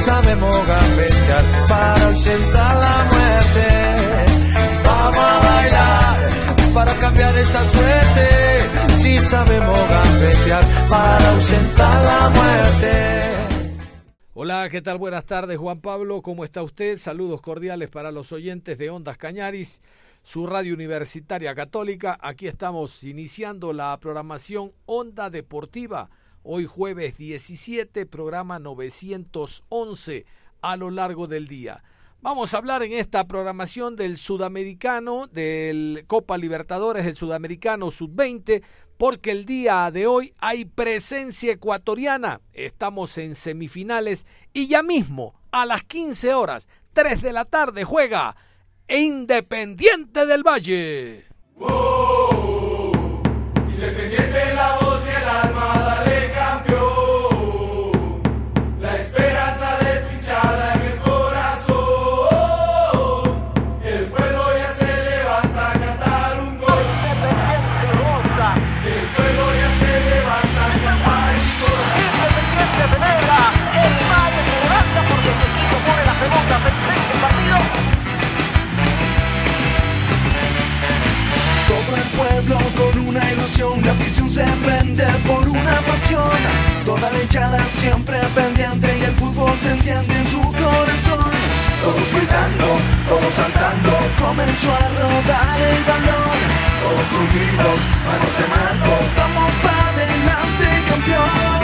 Sabemos 0.00 0.66
gambetear 0.66 1.44
para 1.68 2.06
ausentar 2.08 2.76
la 2.76 3.04
muerte. 3.12 3.66
Vamos 4.84 5.18
a 5.18 5.38
bailar 5.38 6.74
para 6.74 6.94
cambiar 6.94 7.36
esta 7.36 7.70
suerte. 7.70 8.94
Si 8.94 9.18
sabemos 9.18 9.78
gambetear 9.88 10.64
para 10.88 11.30
ausentar 11.30 12.04
la 12.04 12.30
muerte. 12.30 13.30
Hola, 14.32 14.68
¿qué 14.70 14.80
tal? 14.80 14.96
Buenas 14.96 15.26
tardes, 15.26 15.58
Juan 15.58 15.80
Pablo. 15.80 16.22
¿Cómo 16.22 16.44
está 16.44 16.62
usted? 16.62 16.96
Saludos 16.96 17.42
cordiales 17.42 17.90
para 17.90 18.10
los 18.10 18.32
oyentes 18.32 18.78
de 18.78 18.88
Ondas 18.88 19.18
Cañaris, 19.18 19.82
su 20.22 20.46
radio 20.46 20.72
universitaria 20.72 21.54
católica. 21.54 22.18
Aquí 22.22 22.46
estamos 22.46 23.04
iniciando 23.04 23.74
la 23.74 23.98
programación 24.00 24.72
Onda 24.86 25.28
Deportiva 25.28 26.08
Hoy 26.42 26.64
jueves 26.64 27.18
17, 27.18 28.06
programa 28.06 28.58
911 28.58 30.24
a 30.62 30.76
lo 30.76 30.90
largo 30.90 31.26
del 31.26 31.46
día. 31.48 31.84
Vamos 32.22 32.54
a 32.54 32.58
hablar 32.58 32.82
en 32.82 32.92
esta 32.92 33.26
programación 33.26 33.94
del 33.94 34.16
sudamericano, 34.16 35.26
del 35.26 36.04
Copa 36.06 36.38
Libertadores, 36.38 37.04
del 37.04 37.14
sudamericano 37.14 37.90
sub-20, 37.90 38.62
porque 38.96 39.32
el 39.32 39.44
día 39.44 39.90
de 39.90 40.06
hoy 40.06 40.34
hay 40.38 40.64
presencia 40.64 41.52
ecuatoriana. 41.52 42.40
Estamos 42.54 43.18
en 43.18 43.34
semifinales 43.34 44.26
y 44.54 44.66
ya 44.66 44.82
mismo, 44.82 45.34
a 45.52 45.66
las 45.66 45.84
15 45.84 46.32
horas, 46.32 46.68
3 46.94 47.20
de 47.20 47.32
la 47.34 47.44
tarde, 47.44 47.84
juega 47.84 48.34
Independiente 48.88 50.24
del 50.24 50.42
Valle. 50.42 51.26
Independiente 53.68 54.20
la 54.20 54.28
voz 54.28 54.40
y 54.40 54.50
el 54.50 54.59
la 83.58 83.92
visión 83.94 84.30
se 84.30 84.44
prende 84.64 85.04
por 85.26 85.48
una 85.48 85.74
pasión. 85.82 86.30
Toda 86.84 87.10
la 87.10 87.20
hinchada 87.20 87.58
siempre 87.64 88.16
pendiente 88.34 88.98
y 88.98 89.02
el 89.02 89.12
fútbol 89.16 89.52
se 89.60 89.72
enciende 89.72 90.14
en 90.14 90.26
su 90.28 90.40
corazón. 90.40 91.30
Todos 91.82 92.12
gritando, 92.14 92.66
todos 93.08 93.34
saltando, 93.34 93.90
comenzó 94.20 94.70
a 94.72 94.88
rodar 95.00 95.60
el 95.60 95.82
balón. 95.84 96.38
Todos 96.82 97.10
unidos, 97.24 97.80
manos 98.06 98.36
en 98.38 98.50
alto, 98.68 98.92
vamos 99.16 99.52
para 99.62 99.88
adelante, 99.88 100.66
campeón. 100.88 101.59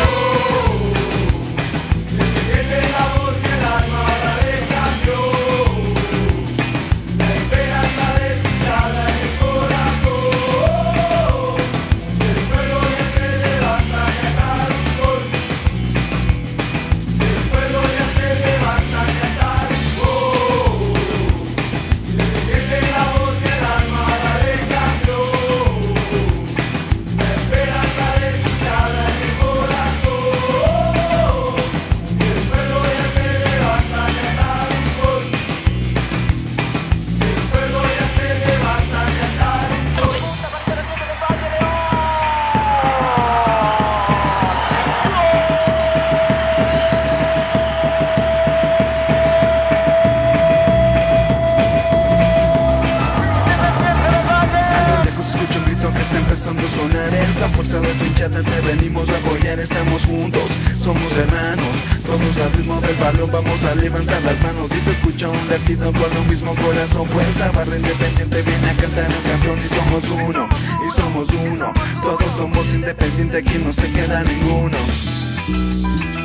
son 56.46 56.56
sonares, 56.78 57.34
la 57.40 57.48
fuerza 57.48 57.80
de 57.80 57.92
tu 57.94 58.04
te 58.14 58.60
venimos 58.60 59.08
a 59.08 59.16
apoyar, 59.16 59.58
estamos 59.58 60.04
juntos, 60.04 60.48
somos 60.78 61.10
hermanos, 61.16 61.74
todos 62.06 62.36
al 62.38 62.52
ritmo 62.52 62.80
del 62.82 62.94
balón 62.96 63.30
vamos 63.32 63.64
a 63.64 63.74
levantar 63.74 64.22
las 64.22 64.40
manos. 64.42 64.70
Y 64.70 64.80
se 64.80 64.92
escucha 64.92 65.28
un 65.28 65.48
latido 65.50 65.90
con 65.92 66.14
lo 66.14 66.22
mismo 66.30 66.54
corazón, 66.54 67.08
pues 67.12 67.36
la 67.38 67.50
barra 67.50 67.76
independiente 67.76 68.42
viene 68.42 68.70
a 68.70 68.76
cantar 68.76 69.08
un 69.08 69.30
campeón 69.30 69.58
y 69.58 69.68
somos 69.74 70.04
uno, 70.28 70.48
y 70.86 71.00
somos 71.00 71.28
uno, 71.50 71.72
todos 72.02 72.32
somos 72.36 72.66
independientes, 72.68 73.42
aquí 73.42 73.58
no 73.64 73.72
se 73.72 73.90
queda 73.90 74.22
ninguno. 74.22 76.15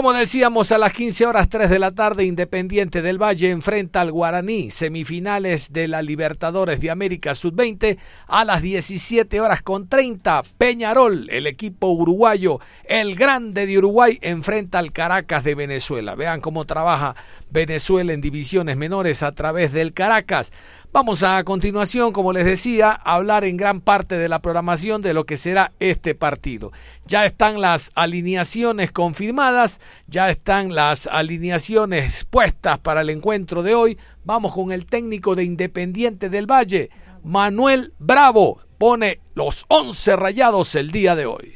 Como 0.00 0.14
decíamos, 0.14 0.72
a 0.72 0.78
las 0.78 0.94
15 0.94 1.26
horas 1.26 1.50
3 1.50 1.68
de 1.68 1.78
la 1.78 1.90
tarde, 1.90 2.24
Independiente 2.24 3.02
del 3.02 3.22
Valle 3.22 3.50
enfrenta 3.50 4.00
al 4.00 4.10
Guaraní, 4.10 4.70
semifinales 4.70 5.74
de 5.74 5.88
la 5.88 6.00
Libertadores 6.00 6.80
de 6.80 6.90
América 6.90 7.34
Sub-20. 7.34 7.98
A 8.26 8.46
las 8.46 8.62
17 8.62 9.38
horas 9.42 9.60
con 9.60 9.90
30, 9.90 10.42
Peñarol, 10.56 11.28
el 11.28 11.46
equipo 11.46 11.88
uruguayo, 11.88 12.60
el 12.84 13.14
grande 13.14 13.66
de 13.66 13.76
Uruguay, 13.76 14.18
enfrenta 14.22 14.78
al 14.78 14.90
Caracas 14.90 15.44
de 15.44 15.54
Venezuela. 15.54 16.14
Vean 16.14 16.40
cómo 16.40 16.64
trabaja 16.64 17.14
Venezuela 17.50 18.12
en 18.12 18.20
divisiones 18.20 18.76
menores 18.76 19.22
a 19.22 19.32
través 19.32 19.72
del 19.72 19.92
Caracas. 19.92 20.52
Vamos 20.92 21.22
a, 21.22 21.42
continuación, 21.44 22.12
como 22.12 22.32
les 22.32 22.44
decía, 22.44 22.90
a 22.90 23.14
hablar 23.14 23.44
en 23.44 23.56
gran 23.56 23.80
parte 23.80 24.16
de 24.16 24.28
la 24.28 24.40
programación 24.40 25.02
de 25.02 25.14
lo 25.14 25.24
que 25.24 25.36
será 25.36 25.72
este 25.80 26.14
partido. 26.14 26.72
Ya 27.06 27.26
están 27.26 27.60
las 27.60 27.90
alineaciones 27.94 28.92
confirmadas, 28.92 29.80
ya 30.06 30.30
están 30.30 30.74
las 30.74 31.06
alineaciones 31.06 32.24
puestas 32.24 32.78
para 32.78 33.02
el 33.02 33.10
encuentro 33.10 33.62
de 33.62 33.74
hoy. 33.74 33.98
Vamos 34.24 34.54
con 34.54 34.72
el 34.72 34.86
técnico 34.86 35.34
de 35.34 35.44
Independiente 35.44 36.30
del 36.30 36.50
Valle, 36.50 36.90
Manuel 37.22 37.92
Bravo, 37.98 38.60
pone 38.78 39.20
los 39.34 39.66
11 39.68 40.16
rayados 40.16 40.74
el 40.74 40.90
día 40.90 41.14
de 41.14 41.26
hoy. 41.26 41.54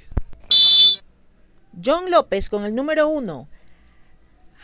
John 1.83 2.11
López 2.11 2.51
con 2.51 2.65
el 2.65 2.75
número 2.75 3.09
1, 3.09 3.49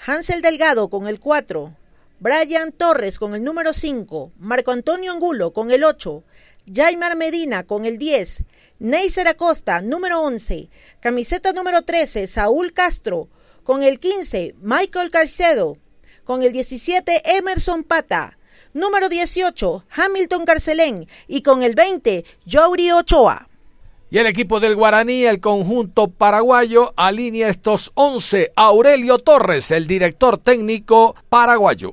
Hansel 0.06 0.41
Delgado 0.41 0.88
con 0.88 1.06
el 1.08 1.20
4, 1.20 1.76
Brian 2.20 2.73
Torres 2.73 3.19
con 3.19 3.35
el 3.35 3.44
número 3.44 3.75
5, 3.75 4.32
Marco 4.38 4.70
Antonio 4.70 5.12
Angulo 5.12 5.52
con 5.52 5.70
el 5.70 5.85
8, 5.85 6.25
Jaimar 6.73 7.17
Medina 7.17 7.64
con 7.64 7.85
el 7.85 7.99
10, 7.99 8.44
Neiser 8.79 9.29
Acosta 9.29 9.82
número 9.82 10.23
11, 10.23 10.70
camiseta 11.00 11.52
número 11.52 11.82
13, 11.82 12.26
Saúl 12.29 12.73
Castro 12.73 13.29
con 13.62 13.82
el 13.82 14.00
15, 14.00 14.55
Michael 14.62 15.11
Caicedo 15.11 15.76
con 16.25 16.43
el 16.43 16.52
17, 16.52 17.37
Emerson 17.37 17.85
Pata, 17.85 18.38
número 18.73 19.11
18, 19.11 19.85
Hamilton 19.91 20.47
Carcelén 20.47 21.08
y 21.29 21.43
con 21.43 21.62
el 21.62 21.75
20, 21.75 22.25
Jory 22.50 22.91
Ochoa. 22.93 23.50
Y 24.12 24.19
el 24.19 24.27
equipo 24.27 24.59
del 24.59 24.75
Guaraní, 24.75 25.25
el 25.25 25.39
conjunto 25.39 26.09
paraguayo, 26.09 26.93
alinea 26.97 27.49
estos 27.49 27.93
11. 27.95 28.53
Aurelio 28.57 29.19
Torres, 29.19 29.71
el 29.71 29.87
director 29.87 30.37
técnico 30.37 31.15
paraguayo. 31.29 31.93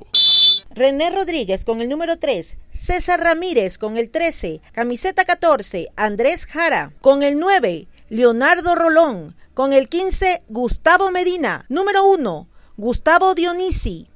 René 0.70 1.10
Rodríguez 1.10 1.64
con 1.64 1.80
el 1.80 1.88
número 1.88 2.18
3, 2.18 2.56
César 2.74 3.20
Ramírez 3.20 3.78
con 3.78 3.96
el 3.96 4.10
13, 4.10 4.60
camiseta 4.72 5.24
14, 5.24 5.90
Andrés 5.94 6.46
Jara 6.46 6.92
con 7.00 7.22
el 7.22 7.38
9, 7.38 7.86
Leonardo 8.08 8.74
Rolón 8.74 9.36
con 9.54 9.72
el 9.72 9.88
15, 9.88 10.42
Gustavo 10.48 11.12
Medina, 11.12 11.66
número 11.68 12.04
1, 12.04 12.48
Gustavo 12.76 13.36
Dionisi 13.36 14.08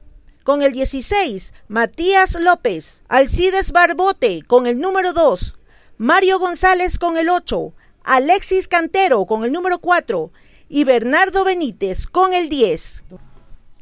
con 0.43 0.62
el 0.62 0.72
16, 0.72 1.52
Matías 1.69 2.34
López, 2.34 3.04
Alcides 3.08 3.70
Barbote 3.70 4.43
con 4.44 4.66
el 4.66 4.81
número 4.81 5.12
2, 5.12 5.54
Mario 5.99 6.40
González 6.40 6.99
con 6.99 7.16
el 7.16 7.28
8, 7.28 7.75
Alexis 8.04 8.69
Cantero 8.69 9.25
con 9.26 9.44
el 9.44 9.52
número 9.52 9.78
4 9.78 10.31
y 10.69 10.84
Bernardo 10.84 11.44
Benítez 11.44 12.06
con 12.06 12.32
el 12.34 12.49
10. 12.49 13.04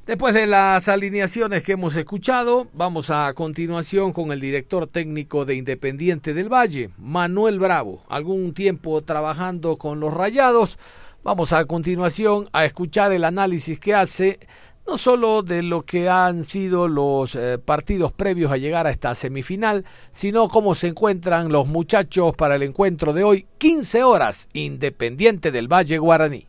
Después 0.07 0.35
de 0.35 0.49
las 0.49 0.89
alineaciones 0.89 1.63
que 1.63 1.73
hemos 1.73 1.95
escuchado, 1.95 2.67
vamos 2.73 3.11
a 3.11 3.33
continuación 3.35 4.13
con 4.13 4.33
el 4.33 4.41
director 4.41 4.89
técnico 4.89 5.45
de 5.45 5.55
Independiente 5.55 6.35
del 6.35 6.53
Valle, 6.53 6.91
Manuel 6.99 7.61
Bravo. 7.61 8.03
Algún 8.09 8.53
tiempo 8.53 9.03
trabajando 9.03 9.77
con 9.77 10.01
los 10.01 10.13
Rayados. 10.13 10.79
Vamos 11.23 11.53
a 11.53 11.65
continuación 11.67 12.49
a 12.53 12.65
escuchar 12.65 13.13
el 13.13 13.25
análisis 13.25 13.79
que 13.79 13.95
hace 13.95 14.41
no 14.87 14.97
solo 14.99 15.43
de 15.43 15.63
lo 15.63 15.83
que 15.83 16.09
han 16.09 16.45
sido 16.45 16.89
los 16.89 17.37
eh, 17.37 17.59
partidos 17.59 18.13
previos 18.13 18.51
a 18.51 18.57
llegar 18.57 18.87
a 18.87 18.91
esta 18.91 19.15
semifinal, 19.15 19.85
sino 20.11 20.49
cómo 20.49 20.75
se 20.75 20.89
encuentran 20.89 21.53
los 21.53 21.69
muchachos 21.69 22.35
para 22.37 22.57
el 22.57 22.63
encuentro 22.63 23.13
de 23.13 23.25
hoy, 23.25 23.47
15 23.59 24.03
horas, 24.03 24.49
Independiente 24.53 25.51
del 25.51 25.69
Valle 25.69 25.99
Guaraní. 25.99 26.47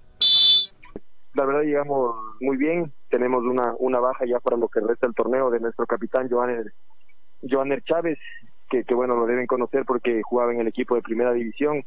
La 1.33 1.45
verdad 1.45 1.61
llegamos 1.61 2.15
muy 2.41 2.57
bien, 2.57 2.91
tenemos 3.09 3.43
una, 3.43 3.73
una 3.79 3.99
baja 3.99 4.25
ya 4.25 4.39
para 4.39 4.57
lo 4.57 4.67
que 4.67 4.81
resta 4.81 5.07
el 5.07 5.15
torneo 5.15 5.49
de 5.49 5.59
nuestro 5.59 5.85
capitán 5.85 6.29
Joaner, 6.29 6.73
Joaner 7.49 7.81
Chávez, 7.83 8.19
que, 8.69 8.83
que 8.83 8.93
bueno, 8.93 9.15
lo 9.15 9.25
deben 9.25 9.47
conocer 9.47 9.83
porque 9.85 10.21
jugaba 10.23 10.53
en 10.53 10.61
el 10.61 10.67
equipo 10.67 10.95
de 10.95 11.01
primera 11.01 11.31
división 11.33 11.83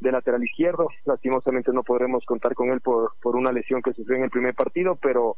de 0.00 0.12
lateral 0.12 0.42
izquierdo. 0.42 0.88
Lastimosamente 1.04 1.72
no 1.72 1.82
podremos 1.82 2.24
contar 2.24 2.54
con 2.54 2.70
él 2.70 2.80
por, 2.80 3.12
por 3.20 3.36
una 3.36 3.52
lesión 3.52 3.82
que 3.82 3.92
sufrió 3.92 4.16
en 4.16 4.24
el 4.24 4.30
primer 4.30 4.54
partido, 4.54 4.96
pero 4.96 5.36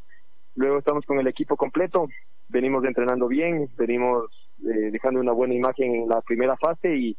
Luego 0.54 0.78
estamos 0.78 1.04
con 1.06 1.19
el 1.19 1.26
equipo 1.26 1.56
completo, 1.56 2.08
venimos 2.49 2.84
entrenando 2.84 3.26
bien, 3.26 3.69
venimos 3.76 4.25
eh, 4.60 4.90
dejando 4.90 5.20
una 5.20 5.32
buena 5.32 5.54
imagen 5.54 5.94
en 5.94 6.08
la 6.08 6.20
primera 6.20 6.56
fase 6.56 6.94
y, 6.94 7.16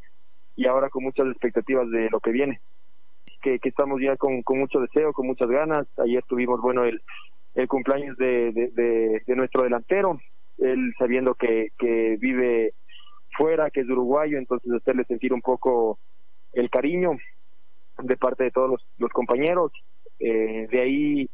y 0.55 0.67
ahora 0.67 0.89
con 0.89 1.03
muchas 1.03 1.27
expectativas 1.27 1.89
de 1.89 2.09
lo 2.11 2.19
que 2.19 2.31
viene. 2.31 2.61
Que, 3.41 3.59
que 3.59 3.69
estamos 3.69 3.99
ya 4.01 4.15
con, 4.15 4.41
con 4.43 4.59
mucho 4.59 4.79
deseo, 4.79 5.11
con 5.11 5.27
muchas 5.27 5.49
ganas. 5.49 5.87
Ayer 5.97 6.23
tuvimos, 6.27 6.61
bueno, 6.61 6.85
el, 6.85 7.01
el 7.55 7.67
cumpleaños 7.67 8.15
de, 8.17 8.51
de, 8.73 9.35
nuestro 9.35 9.63
delantero, 9.63 10.19
él 10.59 10.93
sabiendo 10.97 11.33
que, 11.33 11.69
que 11.77 12.17
vive 12.19 12.73
fuera, 13.35 13.69
que 13.69 13.81
es 13.81 13.89
uruguayo, 13.89 14.37
entonces 14.37 14.71
hacerle 14.71 15.03
sentir 15.05 15.33
un 15.33 15.41
poco 15.41 15.99
el 16.53 16.69
cariño 16.69 17.17
de 18.01 18.15
parte 18.15 18.43
de 18.45 18.51
todos 18.51 18.69
los, 18.69 18.87
los 18.97 19.09
compañeros. 19.11 19.71
Eh, 20.19 20.67
de 20.71 20.79
ahí 20.79 21.29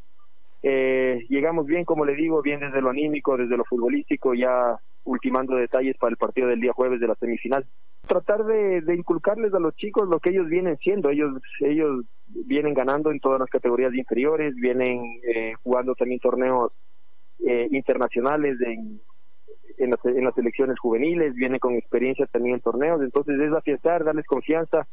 eh, 0.62 1.26
llegamos 1.30 1.66
bien, 1.66 1.86
como 1.86 2.06
le 2.06 2.16
digo, 2.16 2.42
bien 2.42 2.60
desde 2.60 2.82
lo 2.82 2.90
anímico, 2.90 3.38
desde 3.38 3.58
lo 3.58 3.64
futbolístico, 3.66 4.34
ya 4.34 4.78
ultimando 5.04 5.56
detalles 5.56 5.98
para 5.98 6.12
el 6.12 6.18
partido 6.18 6.48
del 6.48 6.60
día 6.60 6.74
jueves 6.74 7.00
de 7.00 7.08
la 7.08 7.16
semifinal. 7.16 7.66
Tratar 8.08 8.44
de, 8.46 8.84
inculcarles 8.96 9.54
a 9.54 9.60
los 9.60 9.76
chicos 9.76 10.08
lo 10.10 10.20
que 10.20 10.32
ellos 10.32 10.48
vienen 10.48 10.78
siendo. 10.78 11.10
Ellos, 11.10 11.42
ellos 11.60 12.06
vienen 12.28 12.74
ganando 12.74 13.12
en 13.12 13.20
todas 13.20 13.40
las 13.40 13.50
categorías 13.50 13.94
inferiores, 13.94 14.56
vienen 14.56 15.20
eh, 15.24 15.54
jugando 15.64 15.96
también 15.96 16.20
torneos 16.20 16.72
eh, 17.46 17.68
internacionales 17.72 18.58
en, 18.62 19.02
en, 19.78 19.90
las, 19.92 20.06
en 20.06 20.24
las 20.26 20.36
selecciones 20.36 20.78
juveniles, 20.80 21.36
vienen 21.36 21.60
con 21.60 21.76
experiencia 21.76 22.26
también 22.28 22.56
en 22.56 22.62
torneos. 22.62 23.02
Entonces 23.02 23.40
es 23.40 23.54
afianzar, 23.54 24.04
darles 24.04 24.26
confianza 24.26 24.88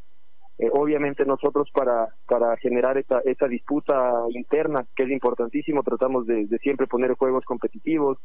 eh, 0.58 0.70
obviamente 0.72 1.26
nosotros 1.26 1.70
para, 1.72 2.08
para 2.26 2.56
generar 2.56 2.96
esa, 2.96 3.20
esa 3.20 3.46
disputa 3.46 3.94
interna, 4.30 4.86
que 4.94 5.02
es 5.02 5.10
importantísimo, 5.10 5.82
tratamos 5.82 6.26
de, 6.26 6.46
siempre 6.62 6.86
poner 6.86 7.12
juegos 7.12 7.44
competitivos, 7.44 8.18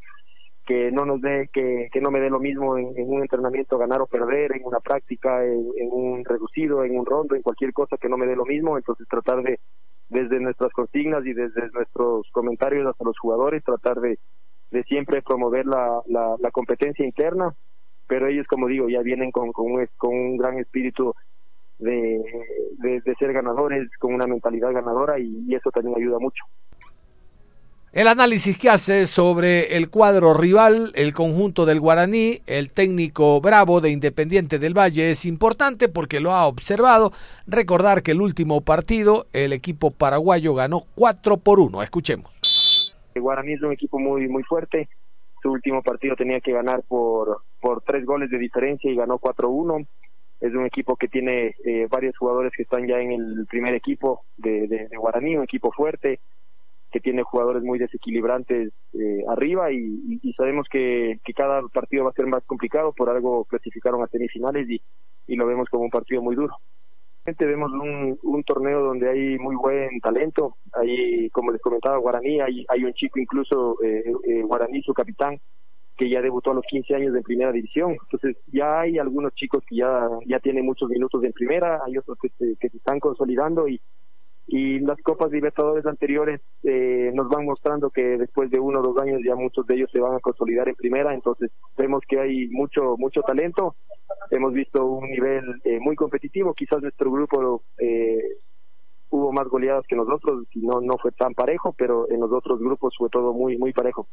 que 0.65 0.91
no 0.91 1.05
nos 1.05 1.19
dé, 1.21 1.49
que, 1.51 1.89
que 1.91 1.99
no 1.99 2.11
me 2.11 2.21
dé 2.21 2.29
lo 2.29 2.39
mismo 2.39 2.77
en, 2.77 2.93
un 2.95 3.21
entrenamiento 3.21 3.77
ganar 3.77 3.99
o 4.01 4.07
perder, 4.07 4.55
en 4.55 4.63
una 4.63 4.79
práctica, 4.79 5.43
en, 5.43 5.89
un 5.91 6.23
reducido, 6.23 6.85
en 6.85 6.97
un 6.97 7.05
rondo, 7.05 7.35
en 7.35 7.41
cualquier 7.41 7.73
cosa 7.73 7.97
que 7.97 8.07
no 8.07 8.17
me 8.17 8.27
dé 8.27 8.35
lo 8.35 8.45
mismo, 8.45 8.77
entonces 8.77 9.07
tratar 9.09 9.41
de, 9.43 9.59
desde 10.07 10.39
nuestras 10.39 10.71
consignas 10.71 11.25
y 11.25 11.33
desde 11.33 11.69
nuestros 11.73 12.29
comentarios 12.31 12.87
hasta 12.87 13.03
los 13.03 13.17
jugadores, 13.19 13.63
tratar 13.63 13.99
de, 13.99 14.19
de 14.69 14.83
siempre 14.83 15.21
promover 15.21 15.65
la, 15.65 16.01
la, 16.05 16.35
la 16.39 16.51
competencia 16.51 17.03
interna, 17.03 17.53
pero 18.07 18.27
ellos, 18.27 18.47
como 18.47 18.67
digo, 18.67 18.87
ya 18.87 19.01
vienen 19.01 19.31
con, 19.31 19.51
con, 19.51 19.71
un, 19.71 19.87
con 19.97 20.13
un 20.13 20.37
gran 20.37 20.59
espíritu 20.59 21.13
de, 21.81 22.21
de, 22.77 23.15
ser 23.15 23.33
ganadores 23.33 23.89
con 23.99 24.13
una 24.13 24.27
mentalidad 24.27 24.71
ganadora 24.71 25.19
y, 25.19 25.53
eso 25.53 25.71
también 25.71 25.97
ayuda 25.97 26.17
mucho. 26.19 26.43
El 27.91 28.07
análisis 28.07 28.57
que 28.57 28.69
hace 28.69 29.05
sobre 29.05 29.75
el 29.75 29.89
cuadro 29.89 30.33
rival, 30.33 30.93
el 30.95 31.13
conjunto 31.13 31.65
del 31.65 31.81
Guaraní, 31.81 32.39
el 32.47 32.71
técnico 32.71 33.41
Bravo 33.41 33.81
de 33.81 33.89
Independiente 33.89 34.59
del 34.59 34.77
Valle 34.77 35.11
es 35.11 35.25
importante 35.25 35.89
porque 35.89 36.21
lo 36.21 36.31
ha 36.31 36.47
observado. 36.47 37.11
Recordar 37.47 38.01
que 38.01 38.11
el 38.11 38.21
último 38.21 38.61
partido 38.61 39.25
el 39.33 39.51
equipo 39.51 39.91
paraguayo 39.91 40.53
ganó 40.53 40.83
4 40.95 41.35
por 41.37 41.59
1. 41.59 41.83
Escuchemos. 41.83 42.93
El 43.13 43.23
Guaraní 43.23 43.53
es 43.53 43.61
un 43.61 43.73
equipo 43.73 43.99
muy 43.99 44.29
muy 44.29 44.43
fuerte. 44.43 44.87
Su 45.43 45.51
último 45.51 45.81
partido 45.81 46.15
tenía 46.15 46.39
que 46.39 46.53
ganar 46.53 46.83
por 46.87 47.41
por 47.59 47.81
tres 47.81 48.05
goles 48.05 48.29
de 48.29 48.37
diferencia 48.37 48.89
y 48.89 48.95
ganó 48.95 49.19
4-1 49.19 49.85
es 50.41 50.53
un 50.55 50.65
equipo 50.65 50.95
que 50.95 51.07
tiene 51.07 51.55
eh, 51.63 51.87
varios 51.89 52.17
jugadores 52.17 52.51
que 52.55 52.63
están 52.63 52.87
ya 52.87 52.99
en 52.99 53.11
el 53.11 53.45
primer 53.47 53.75
equipo 53.75 54.23
de, 54.37 54.67
de, 54.67 54.97
Guaraní, 54.97 55.37
un 55.37 55.43
equipo 55.43 55.71
fuerte, 55.71 56.19
que 56.91 56.99
tiene 56.99 57.21
jugadores 57.21 57.63
muy 57.63 57.77
desequilibrantes 57.79 58.73
eh, 58.93 59.23
arriba 59.29 59.71
y, 59.71 60.19
sabemos 60.35 60.67
que, 60.69 61.19
que, 61.23 61.33
cada 61.33 61.61
partido 61.67 62.05
va 62.05 62.09
a 62.09 62.13
ser 62.13 62.25
más 62.25 62.43
complicado, 62.45 62.91
por 62.91 63.09
algo 63.09 63.45
clasificaron 63.45 64.03
a 64.03 64.07
semifinales 64.07 64.67
y, 64.69 64.81
y 65.27 65.35
lo 65.35 65.45
vemos 65.45 65.69
como 65.69 65.83
un 65.83 65.91
partido 65.91 66.21
muy 66.21 66.35
duro. 66.35 66.55
Vemos 67.23 67.71
un, 67.71 68.17
un 68.23 68.43
torneo 68.43 68.81
donde 68.81 69.07
hay 69.07 69.37
muy 69.37 69.55
buen 69.55 69.99
talento, 69.99 70.57
hay, 70.73 71.29
como 71.29 71.51
les 71.51 71.61
comentaba, 71.61 71.97
Guaraní, 71.97 72.41
hay, 72.41 72.65
hay 72.67 72.83
un 72.83 72.93
chico 72.93 73.19
incluso, 73.19 73.77
eh, 73.83 74.11
eh 74.25 74.41
Guaraní, 74.41 74.81
su 74.81 74.91
capitán, 74.91 75.39
que 76.01 76.09
ya 76.09 76.19
debutó 76.19 76.49
a 76.49 76.55
los 76.55 76.65
15 76.65 76.95
años 76.95 77.15
en 77.15 77.21
primera 77.21 77.51
división. 77.51 77.91
Entonces 77.91 78.35
ya 78.51 78.79
hay 78.79 78.97
algunos 78.97 79.35
chicos 79.35 79.63
que 79.67 79.75
ya, 79.75 80.09
ya 80.25 80.39
tienen 80.39 80.65
muchos 80.65 80.89
minutos 80.89 81.23
en 81.23 81.31
primera, 81.31 81.79
hay 81.85 81.95
otros 81.95 82.17
que 82.19 82.29
se, 82.29 82.55
que 82.59 82.69
se 82.69 82.77
están 82.77 82.99
consolidando 82.99 83.67
y, 83.67 83.79
y 84.47 84.79
las 84.79 84.99
Copas 85.03 85.29
Libertadores 85.29 85.85
anteriores 85.85 86.41
eh, 86.63 87.11
nos 87.13 87.29
van 87.29 87.45
mostrando 87.45 87.91
que 87.91 88.17
después 88.17 88.49
de 88.49 88.59
uno 88.59 88.79
o 88.79 88.81
dos 88.81 88.97
años 88.97 89.21
ya 89.23 89.35
muchos 89.35 89.67
de 89.67 89.75
ellos 89.75 89.91
se 89.93 89.99
van 89.99 90.15
a 90.15 90.19
consolidar 90.19 90.67
en 90.69 90.73
primera, 90.73 91.13
entonces 91.13 91.51
vemos 91.77 92.01
que 92.09 92.19
hay 92.19 92.47
mucho 92.47 92.95
mucho 92.97 93.21
talento, 93.21 93.75
hemos 94.31 94.53
visto 94.53 94.83
un 94.83 95.07
nivel 95.07 95.61
eh, 95.65 95.79
muy 95.79 95.95
competitivo, 95.95 96.55
quizás 96.55 96.81
nuestro 96.81 97.11
grupo 97.11 97.61
eh, 97.77 98.39
hubo 99.11 99.31
más 99.31 99.47
goleadas 99.47 99.85
que 99.87 99.95
nosotros 99.95 100.47
y 100.53 100.61
no, 100.61 100.81
no 100.81 100.97
fue 100.97 101.11
tan 101.11 101.33
parejo, 101.33 101.75
pero 101.77 102.09
en 102.09 102.19
los 102.19 102.31
otros 102.31 102.59
grupos 102.59 102.95
fue 102.97 103.09
todo 103.09 103.33
muy, 103.33 103.57
muy 103.57 103.73
parejo. 103.73 104.07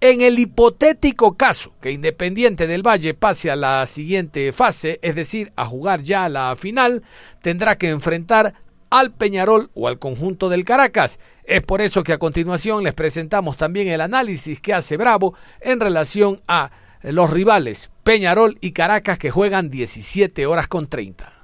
En 0.00 0.20
el 0.20 0.38
hipotético 0.38 1.36
caso 1.36 1.72
que 1.80 1.90
Independiente 1.90 2.66
del 2.66 2.86
Valle 2.86 3.14
pase 3.14 3.50
a 3.50 3.56
la 3.56 3.84
siguiente 3.86 4.52
fase, 4.52 4.98
es 5.02 5.14
decir, 5.14 5.52
a 5.56 5.66
jugar 5.66 6.02
ya 6.02 6.28
la 6.28 6.54
final, 6.54 7.02
tendrá 7.42 7.76
que 7.76 7.88
enfrentar 7.88 8.54
al 8.90 9.12
Peñarol 9.14 9.70
o 9.74 9.88
al 9.88 9.98
conjunto 9.98 10.48
del 10.48 10.64
Caracas. 10.64 11.18
Es 11.44 11.62
por 11.62 11.80
eso 11.80 12.02
que 12.02 12.12
a 12.12 12.18
continuación 12.18 12.84
les 12.84 12.94
presentamos 12.94 13.56
también 13.56 13.88
el 13.88 14.00
análisis 14.00 14.60
que 14.60 14.74
hace 14.74 14.96
Bravo 14.96 15.34
en 15.60 15.80
relación 15.80 16.42
a 16.46 16.70
los 17.02 17.30
rivales 17.30 17.90
Peñarol 18.02 18.58
y 18.60 18.72
Caracas 18.72 19.18
que 19.18 19.30
juegan 19.30 19.70
17 19.70 20.46
horas 20.46 20.68
con 20.68 20.88
30. 20.88 21.35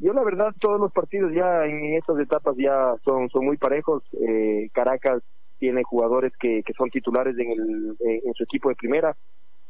Yo 0.00 0.14
la 0.14 0.24
verdad 0.24 0.54
todos 0.58 0.80
los 0.80 0.92
partidos 0.92 1.32
ya 1.34 1.66
en 1.66 1.94
estas 1.94 2.18
etapas 2.18 2.56
ya 2.56 2.94
son, 3.04 3.28
son 3.28 3.44
muy 3.44 3.58
parejos. 3.58 4.02
Eh, 4.12 4.70
Caracas 4.72 5.22
tiene 5.58 5.82
jugadores 5.84 6.32
que, 6.40 6.62
que 6.64 6.72
son 6.72 6.88
titulares 6.88 7.36
en, 7.38 7.52
el, 7.52 7.96
en 8.00 8.34
su 8.34 8.44
equipo 8.44 8.70
de 8.70 8.76
primera. 8.76 9.14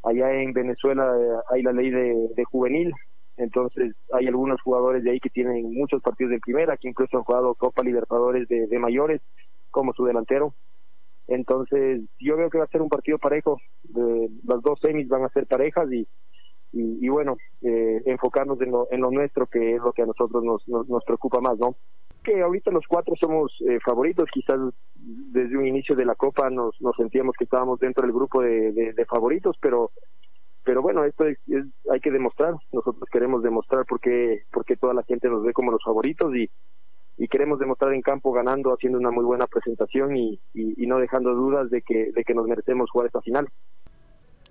Allá 0.04 0.32
en 0.32 0.52
Venezuela 0.52 1.04
eh, 1.18 1.42
hay 1.50 1.62
la 1.62 1.72
ley 1.72 1.90
de, 1.90 2.28
de 2.36 2.44
juvenil, 2.44 2.92
entonces 3.36 3.94
hay 4.12 4.28
algunos 4.28 4.60
jugadores 4.62 5.02
de 5.02 5.10
ahí 5.10 5.20
que 5.20 5.30
tienen 5.30 5.74
muchos 5.74 6.00
partidos 6.00 6.30
de 6.30 6.38
primera, 6.38 6.76
que 6.76 6.88
incluso 6.88 7.18
han 7.18 7.24
jugado 7.24 7.54
Copa 7.56 7.82
Libertadores 7.82 8.46
de, 8.48 8.66
de 8.68 8.78
mayores 8.78 9.20
como 9.70 9.92
su 9.94 10.04
delantero. 10.04 10.54
Entonces 11.26 12.02
yo 12.18 12.36
veo 12.36 12.50
que 12.50 12.58
va 12.58 12.64
a 12.64 12.68
ser 12.68 12.82
un 12.82 12.88
partido 12.88 13.18
parejo, 13.18 13.58
de, 13.82 14.30
las 14.44 14.62
dos 14.62 14.78
semis 14.80 15.08
van 15.08 15.24
a 15.24 15.28
ser 15.30 15.46
parejas 15.46 15.90
y, 15.92 16.06
y, 16.72 17.08
bueno, 17.08 17.36
eh, 17.62 18.00
enfocarnos 18.06 18.60
en 18.60 18.70
lo, 18.70 18.86
en 18.90 19.00
lo 19.00 19.10
nuestro, 19.10 19.46
que 19.46 19.74
es 19.74 19.82
lo 19.82 19.92
que 19.92 20.02
a 20.02 20.06
nosotros 20.06 20.44
nos, 20.44 20.66
nos, 20.68 21.04
preocupa 21.04 21.40
más, 21.40 21.58
¿no? 21.58 21.74
Que 22.22 22.42
ahorita 22.42 22.70
los 22.70 22.86
cuatro 22.86 23.14
somos 23.20 23.52
eh, 23.68 23.78
favoritos, 23.84 24.28
quizás 24.32 24.58
desde 24.94 25.56
un 25.56 25.66
inicio 25.66 25.96
de 25.96 26.04
la 26.04 26.14
Copa 26.14 26.48
nos, 26.50 26.80
nos 26.80 26.94
sentíamos 26.96 27.34
que 27.36 27.44
estábamos 27.44 27.80
dentro 27.80 28.02
del 28.02 28.12
grupo 28.12 28.42
de, 28.42 28.72
de, 28.72 29.04
favoritos, 29.06 29.56
pero 29.60 29.90
pero 30.62 30.82
bueno, 30.82 31.04
esto 31.04 31.24
es, 31.24 31.38
hay 31.90 32.00
que 32.00 32.10
demostrar, 32.10 32.54
nosotros 32.70 33.08
queremos 33.10 33.42
demostrar 33.42 33.86
porque 33.88 34.42
porque 34.52 34.76
toda 34.76 34.94
la 34.94 35.02
gente 35.02 35.28
nos 35.28 35.42
ve 35.42 35.54
como 35.54 35.72
los 35.72 35.82
favoritos 35.82 36.36
y, 36.36 36.50
y 37.16 37.28
queremos 37.28 37.58
demostrar 37.58 37.94
en 37.94 38.02
campo 38.02 38.30
ganando, 38.30 38.72
haciendo 38.72 38.98
una 38.98 39.10
muy 39.10 39.24
buena 39.24 39.46
presentación 39.46 40.16
y, 40.16 40.38
y, 40.52 40.84
y 40.84 40.86
no 40.86 40.98
dejando 40.98 41.34
dudas 41.34 41.70
de 41.70 41.82
que, 41.82 42.12
de 42.12 42.24
que 42.24 42.34
nos 42.34 42.46
merecemos 42.46 42.90
jugar 42.90 43.06
esta 43.06 43.22
final. 43.22 43.48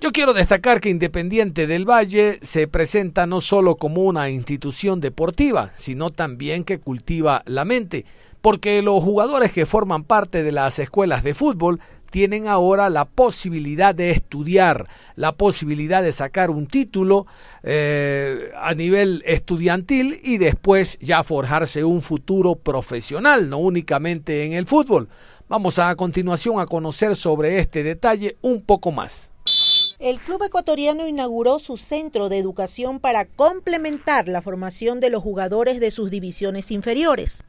Yo 0.02 0.14
quiero 0.14 0.32
destacar 0.32 0.80
que 0.80 0.90
Independiente 0.90 1.68
del 1.68 1.84
Valle 1.84 2.40
se 2.42 2.70
presenta 2.70 3.28
no 3.28 3.42
solo 3.42 3.76
como 3.76 4.04
una 4.04 4.30
institución 4.30 5.02
deportiva, 5.02 5.72
sino 5.76 6.10
también 6.10 6.64
que 6.64 6.80
cultiva 6.80 7.44
la 7.46 7.66
mente, 7.66 8.06
porque 8.40 8.82
los 8.82 9.04
jugadores 9.04 9.52
que 9.52 9.66
forman 9.66 10.06
parte 10.06 10.42
de 10.42 10.54
las 10.54 10.80
escuelas 10.80 11.22
de 11.22 11.34
fútbol 11.34 11.82
tienen 12.12 12.48
ahora 12.48 12.90
la 12.90 13.04
posibilidad 13.04 13.94
de 13.94 14.12
estudiar, 14.12 14.88
la 15.18 15.34
posibilidad 15.34 16.02
de 16.02 16.14
sacar 16.14 16.50
un 16.50 16.68
título 16.68 17.28
eh, 17.64 18.52
a 18.56 18.74
nivel 18.76 19.22
estudiantil 19.26 20.18
y 20.24 20.38
después 20.38 20.98
ya 21.02 21.24
forjarse 21.24 21.84
un 21.84 22.02
futuro 22.02 22.56
profesional, 22.56 23.50
no 23.50 23.58
únicamente 23.58 24.46
en 24.46 24.54
el 24.54 24.66
fútbol. 24.66 25.10
Vamos 25.50 25.78
a, 25.78 25.90
a 25.90 25.98
continuación 25.98 26.58
a 26.62 26.68
conocer 26.68 27.18
sobre 27.18 27.60
este 27.60 27.84
detalle 27.84 28.38
un 28.42 28.62
poco 28.62 28.94
más. 28.94 29.30
El 30.00 30.18
club 30.18 30.42
ecuatoriano 30.44 31.10
inauguró 31.10 31.60
su 31.60 31.76
centro 31.76 32.30
de 32.30 32.38
educación 32.38 33.02
para 33.02 33.26
complementar 33.26 34.30
la 34.30 34.42
formación 34.42 35.02
de 35.02 35.10
los 35.10 35.22
jugadores 35.22 35.82
de 35.82 35.92
sus 35.92 36.10
divisiones 36.10 36.72
inferiores. 36.72 37.40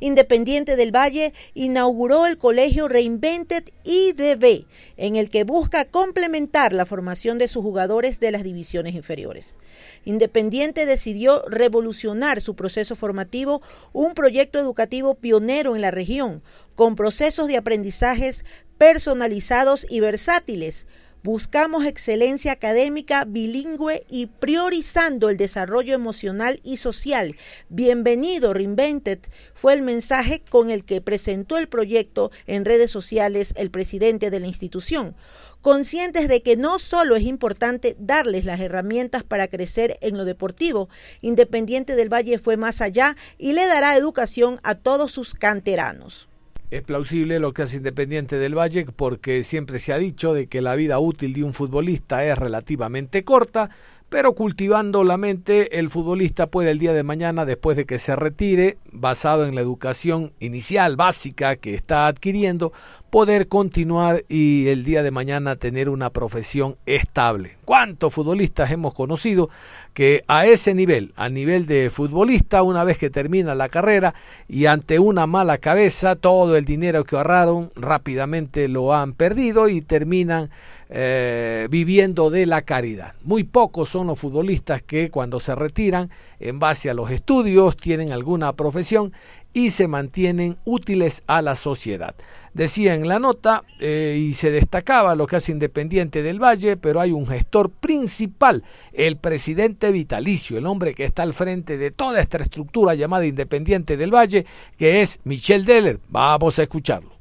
Independiente 0.00 0.74
del 0.74 0.90
Valle 0.90 1.32
inauguró 1.54 2.26
el 2.26 2.36
colegio 2.36 2.88
Reinvented 2.88 3.62
IDB, 3.84 4.66
en 4.96 5.14
el 5.14 5.28
que 5.28 5.44
busca 5.44 5.84
complementar 5.84 6.72
la 6.72 6.84
formación 6.84 7.38
de 7.38 7.46
sus 7.46 7.62
jugadores 7.62 8.18
de 8.18 8.32
las 8.32 8.42
divisiones 8.42 8.96
inferiores. 8.96 9.56
Independiente 10.04 10.86
decidió 10.86 11.44
revolucionar 11.46 12.40
su 12.40 12.56
proceso 12.56 12.96
formativo, 12.96 13.62
un 13.92 14.14
proyecto 14.14 14.58
educativo 14.58 15.14
pionero 15.14 15.76
en 15.76 15.82
la 15.82 15.92
región, 15.92 16.42
con 16.74 16.96
procesos 16.96 17.46
de 17.46 17.56
aprendizajes 17.56 18.44
personalizados 18.78 19.86
y 19.88 20.00
versátiles, 20.00 20.86
Buscamos 21.22 21.84
excelencia 21.84 22.52
académica 22.52 23.26
bilingüe 23.26 24.06
y 24.08 24.24
priorizando 24.24 25.28
el 25.28 25.36
desarrollo 25.36 25.94
emocional 25.94 26.60
y 26.64 26.78
social. 26.78 27.36
Bienvenido, 27.68 28.54
Reinvented, 28.54 29.18
fue 29.52 29.74
el 29.74 29.82
mensaje 29.82 30.42
con 30.48 30.70
el 30.70 30.86
que 30.86 31.02
presentó 31.02 31.58
el 31.58 31.68
proyecto 31.68 32.30
en 32.46 32.64
redes 32.64 32.90
sociales 32.90 33.52
el 33.56 33.70
presidente 33.70 34.30
de 34.30 34.40
la 34.40 34.46
institución 34.46 35.14
conscientes 35.60 36.26
de 36.26 36.40
que 36.42 36.56
no 36.56 36.78
solo 36.78 37.16
es 37.16 37.22
importante 37.22 37.94
darles 37.98 38.46
las 38.46 38.60
herramientas 38.60 39.24
para 39.24 39.46
crecer 39.46 39.98
en 40.00 40.16
lo 40.16 40.24
deportivo, 40.24 40.88
Independiente 41.20 41.96
del 41.96 42.08
Valle 42.08 42.38
fue 42.38 42.56
más 42.56 42.80
allá 42.80 43.14
y 43.36 43.52
le 43.52 43.66
dará 43.66 43.94
educación 43.94 44.58
a 44.62 44.74
todos 44.74 45.12
sus 45.12 45.34
canteranos 45.34 46.29
es 46.70 46.82
plausible 46.82 47.38
lo 47.40 47.52
que 47.52 47.62
hace 47.62 47.78
Independiente 47.78 48.38
del 48.38 48.56
Valle 48.56 48.86
porque 48.94 49.42
siempre 49.42 49.78
se 49.78 49.92
ha 49.92 49.98
dicho 49.98 50.32
de 50.32 50.46
que 50.46 50.62
la 50.62 50.76
vida 50.76 50.98
útil 50.98 51.32
de 51.32 51.42
un 51.42 51.52
futbolista 51.52 52.24
es 52.24 52.38
relativamente 52.38 53.24
corta, 53.24 53.70
pero 54.10 54.34
cultivando 54.34 55.04
la 55.04 55.16
mente 55.16 55.78
el 55.78 55.88
futbolista 55.88 56.48
puede 56.48 56.72
el 56.72 56.80
día 56.80 56.92
de 56.92 57.04
mañana 57.04 57.46
después 57.46 57.76
de 57.76 57.86
que 57.86 57.98
se 57.98 58.16
retire, 58.16 58.76
basado 58.90 59.46
en 59.46 59.54
la 59.54 59.60
educación 59.60 60.32
inicial 60.40 60.96
básica 60.96 61.54
que 61.54 61.74
está 61.74 62.08
adquiriendo, 62.08 62.72
poder 63.10 63.46
continuar 63.46 64.24
y 64.28 64.66
el 64.66 64.84
día 64.84 65.04
de 65.04 65.12
mañana 65.12 65.56
tener 65.56 65.88
una 65.88 66.10
profesión 66.10 66.76
estable. 66.86 67.56
¿Cuántos 67.64 68.12
futbolistas 68.12 68.72
hemos 68.72 68.94
conocido 68.94 69.48
que 69.94 70.24
a 70.26 70.44
ese 70.44 70.74
nivel, 70.74 71.12
a 71.16 71.28
nivel 71.28 71.66
de 71.66 71.88
futbolista, 71.88 72.64
una 72.64 72.82
vez 72.82 72.98
que 72.98 73.10
termina 73.10 73.54
la 73.54 73.68
carrera 73.68 74.14
y 74.48 74.66
ante 74.66 74.98
una 74.98 75.28
mala 75.28 75.58
cabeza, 75.58 76.16
todo 76.16 76.56
el 76.56 76.64
dinero 76.64 77.04
que 77.04 77.16
ahorraron 77.16 77.70
rápidamente 77.76 78.66
lo 78.66 78.92
han 78.92 79.12
perdido 79.12 79.68
y 79.68 79.82
terminan 79.82 80.50
eh, 80.92 81.68
viviendo 81.70 82.30
de 82.30 82.46
la 82.46 82.62
caridad. 82.62 83.14
Muy 83.22 83.44
pocos 83.44 83.88
son 83.88 84.08
los 84.08 84.18
futbolistas 84.18 84.82
que 84.82 85.08
cuando 85.08 85.38
se 85.38 85.54
retiran, 85.54 86.10
en 86.40 86.58
base 86.58 86.90
a 86.90 86.94
los 86.94 87.12
estudios, 87.12 87.76
tienen 87.76 88.10
alguna 88.10 88.54
profesión 88.54 89.12
y 89.52 89.70
se 89.70 89.86
mantienen 89.86 90.58
útiles 90.64 91.22
a 91.28 91.42
la 91.42 91.54
sociedad. 91.54 92.16
Decía 92.54 92.96
en 92.96 93.06
la 93.06 93.20
nota 93.20 93.62
eh, 93.78 94.16
y 94.18 94.34
se 94.34 94.50
destacaba 94.50 95.14
lo 95.14 95.28
que 95.28 95.36
hace 95.36 95.52
Independiente 95.52 96.24
del 96.24 96.42
Valle, 96.42 96.76
pero 96.76 97.00
hay 97.00 97.12
un 97.12 97.26
gestor 97.26 97.70
principal, 97.70 98.64
el 98.92 99.16
presidente 99.16 99.92
vitalicio, 99.92 100.58
el 100.58 100.66
hombre 100.66 100.94
que 100.94 101.04
está 101.04 101.22
al 101.22 101.34
frente 101.34 101.78
de 101.78 101.92
toda 101.92 102.20
esta 102.20 102.38
estructura 102.38 102.94
llamada 102.94 103.26
Independiente 103.26 103.96
del 103.96 104.12
Valle, 104.12 104.44
que 104.76 105.02
es 105.02 105.20
Michel 105.22 105.64
Deller. 105.64 106.00
Vamos 106.08 106.58
a 106.58 106.64
escucharlo. 106.64 107.19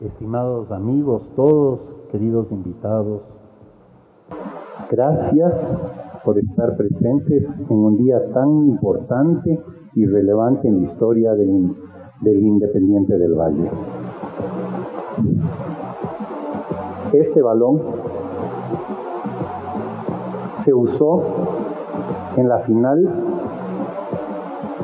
Estimados 0.00 0.70
amigos, 0.72 1.22
todos, 1.34 1.80
queridos 2.12 2.52
invitados, 2.52 3.22
gracias 4.90 5.54
por 6.22 6.38
estar 6.38 6.76
presentes 6.76 7.48
en 7.70 7.76
un 7.78 7.96
día 7.96 8.30
tan 8.34 8.66
importante 8.66 9.58
y 9.94 10.04
relevante 10.04 10.68
en 10.68 10.82
la 10.82 10.92
historia 10.92 11.32
del, 11.32 11.74
del 12.20 12.42
Independiente 12.42 13.16
del 13.16 13.32
Valle. 13.32 13.70
Este 17.14 17.40
balón 17.40 17.80
se 20.62 20.74
usó 20.74 21.22
en 22.36 22.50
la 22.50 22.58
final 22.58 23.02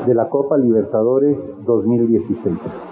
de 0.06 0.14
la 0.14 0.30
Copa 0.30 0.56
Libertadores 0.56 1.38
2016. 1.66 2.91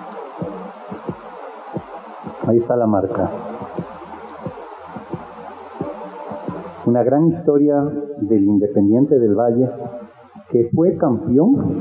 Ahí 2.50 2.56
está 2.56 2.74
la 2.74 2.88
marca. 2.88 3.30
Una 6.84 7.04
gran 7.04 7.28
historia 7.28 7.80
del 8.22 8.42
Independiente 8.42 9.20
del 9.20 9.36
Valle 9.36 9.70
que 10.50 10.68
fue 10.74 10.96
campeón 10.96 11.80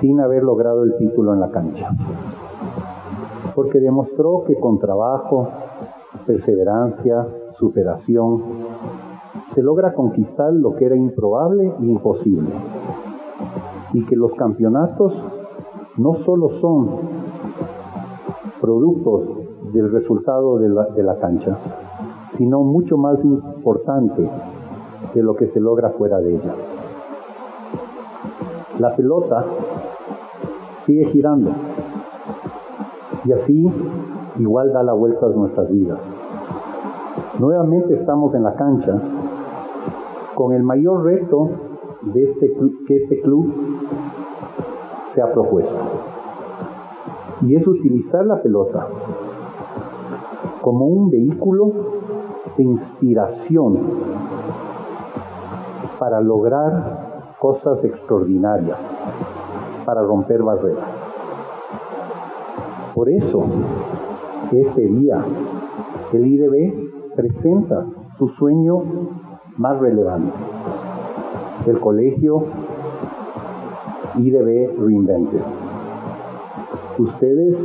sin 0.00 0.20
haber 0.20 0.42
logrado 0.42 0.84
el 0.84 0.96
título 0.96 1.34
en 1.34 1.40
la 1.40 1.50
cancha. 1.50 1.90
Porque 3.54 3.78
demostró 3.78 4.44
que 4.46 4.58
con 4.58 4.78
trabajo, 4.78 5.50
perseverancia, 6.26 7.28
superación, 7.58 8.42
se 9.54 9.62
logra 9.62 9.92
conquistar 9.92 10.50
lo 10.54 10.74
que 10.76 10.86
era 10.86 10.96
improbable 10.96 11.74
e 11.78 11.84
imposible. 11.84 12.54
Y 13.92 14.06
que 14.06 14.16
los 14.16 14.32
campeonatos 14.32 15.12
no 15.98 16.14
solo 16.24 16.48
son 16.58 17.25
productos 18.66 19.22
del 19.72 19.92
resultado 19.92 20.58
de 20.58 21.02
la, 21.02 21.16
cancha, 21.20 21.56
sino 22.36 22.64
mucho 22.64 22.98
más 22.98 23.24
importante 23.24 24.28
que 25.14 25.22
lo 25.22 25.36
que 25.36 25.46
se 25.46 25.60
logra 25.60 25.90
fuera 25.90 26.18
de 26.18 26.34
ella 26.34 26.54
la 28.78 28.94
pelota 28.94 29.44
sigue 30.84 31.06
girando. 31.06 31.50
Y 33.24 33.32
así 33.32 33.66
igual 34.38 34.72
da 34.72 34.82
la 34.82 34.92
vuelta 34.92 35.26
a 35.26 35.30
nuestras 35.30 35.70
vidas. 35.70 35.98
Nuevamente 37.38 37.94
estamos 37.94 38.34
en 38.34 38.42
la 38.42 38.54
cancha 38.54 39.00
con 40.34 40.52
el 40.52 40.62
mayor 40.62 41.04
reto 41.04 41.50
este, 42.14 42.52
que 42.86 42.96
este 42.96 43.20
club 43.20 43.52
se 45.06 45.22
ha 45.22 45.32
propuesto. 45.32 45.76
Y 47.42 47.54
es 47.54 47.66
utilizar 47.66 48.24
la 48.26 48.40
pelota 48.42 48.86
como 50.60 50.86
un 50.86 51.10
vehículo 51.10 51.72
de 52.56 52.62
inspiración 52.62 53.78
para 55.98 56.20
lograr 56.20 57.34
cosas 57.38 57.82
extraordinarias 57.84 58.78
para 59.84 60.02
romper 60.02 60.42
barreras. 60.42 60.90
Por 62.94 63.08
eso 63.10 63.44
Este 64.52 64.86
día, 64.86 65.24
el 66.12 66.24
IDB 66.24 67.16
presenta 67.16 67.84
su 68.16 68.28
sueño 68.28 68.80
más 69.56 69.80
relevante, 69.80 70.32
el 71.66 71.80
colegio 71.80 72.44
IDB 74.16 74.78
Reinvented. 74.78 75.65
Ustedes 76.98 77.58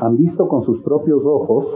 han 0.00 0.16
visto 0.16 0.48
con 0.48 0.62
sus 0.62 0.82
propios 0.82 1.22
ojos 1.24 1.66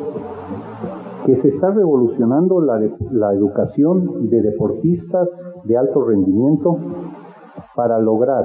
que 1.27 1.37
se 1.37 1.49
está 1.49 1.71
revolucionando 1.71 2.61
la, 2.61 3.33
educación 3.33 4.29
de 4.29 4.43
deportistas 4.43 5.29
de 5.65 5.77
alto 5.77 6.05
rendimiento 6.05 6.77
para 7.75 7.99
lograr 7.99 8.45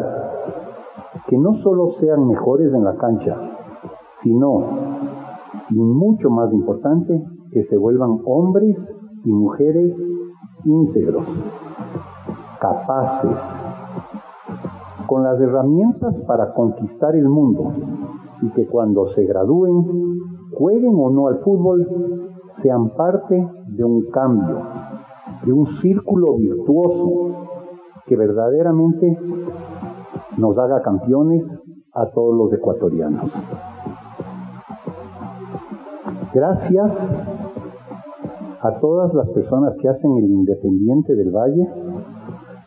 que 1.27 1.37
no 1.37 1.55
solo 1.55 1.91
sean 1.99 2.27
mejores 2.27 2.73
en 2.73 2.83
la 2.83 2.95
cancha, 2.95 3.35
sino, 4.21 4.59
y 5.69 5.79
mucho 5.79 6.29
más 6.29 6.53
importante, 6.53 7.23
que 7.51 7.63
se 7.63 7.77
vuelvan 7.77 8.19
hombres 8.25 8.77
y 9.25 9.31
mujeres 9.31 9.95
íntegros, 10.63 11.25
capaces, 12.59 13.39
con 15.09 15.23
las 15.23 15.41
herramientas 15.41 16.19
para 16.27 16.53
conquistar 16.53 17.15
el 17.15 17.27
mundo 17.27 17.73
y 18.43 18.49
que 18.51 18.67
cuando 18.67 19.07
se 19.07 19.25
gradúen, 19.25 19.83
jueguen 20.53 20.93
o 20.95 21.09
no 21.09 21.27
al 21.27 21.39
fútbol, 21.39 22.29
sean 22.61 22.91
parte 22.91 23.43
de 23.69 23.83
un 23.83 24.05
cambio, 24.11 24.61
de 25.47 25.51
un 25.51 25.65
círculo 25.65 26.37
virtuoso 26.37 27.47
que 28.05 28.15
verdaderamente 28.15 29.17
nos 30.37 30.55
haga 30.59 30.83
campeones 30.83 31.43
a 31.95 32.05
todos 32.11 32.35
los 32.35 32.53
ecuatorianos. 32.53 33.31
Gracias 36.35 37.15
a 38.61 38.79
todas 38.79 39.11
las 39.15 39.27
personas 39.31 39.73
que 39.81 39.89
hacen 39.89 40.17
el 40.17 40.25
Independiente 40.25 41.15
del 41.15 41.31
Valle 41.31 41.67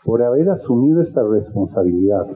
por 0.04 0.22
haber 0.22 0.50
asumido 0.50 1.00
esta 1.00 1.22
responsabilidad, 1.22 2.26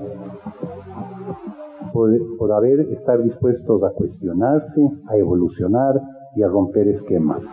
por, 1.93 2.53
haber 2.53 2.81
estar 2.93 3.23
dispuestos 3.23 3.83
a 3.83 3.91
cuestionarse, 3.91 4.81
a 5.09 5.17
evolucionar 5.17 6.01
y 6.37 6.43
a 6.43 6.49
romper 6.49 6.89
esquemas. 6.89 7.45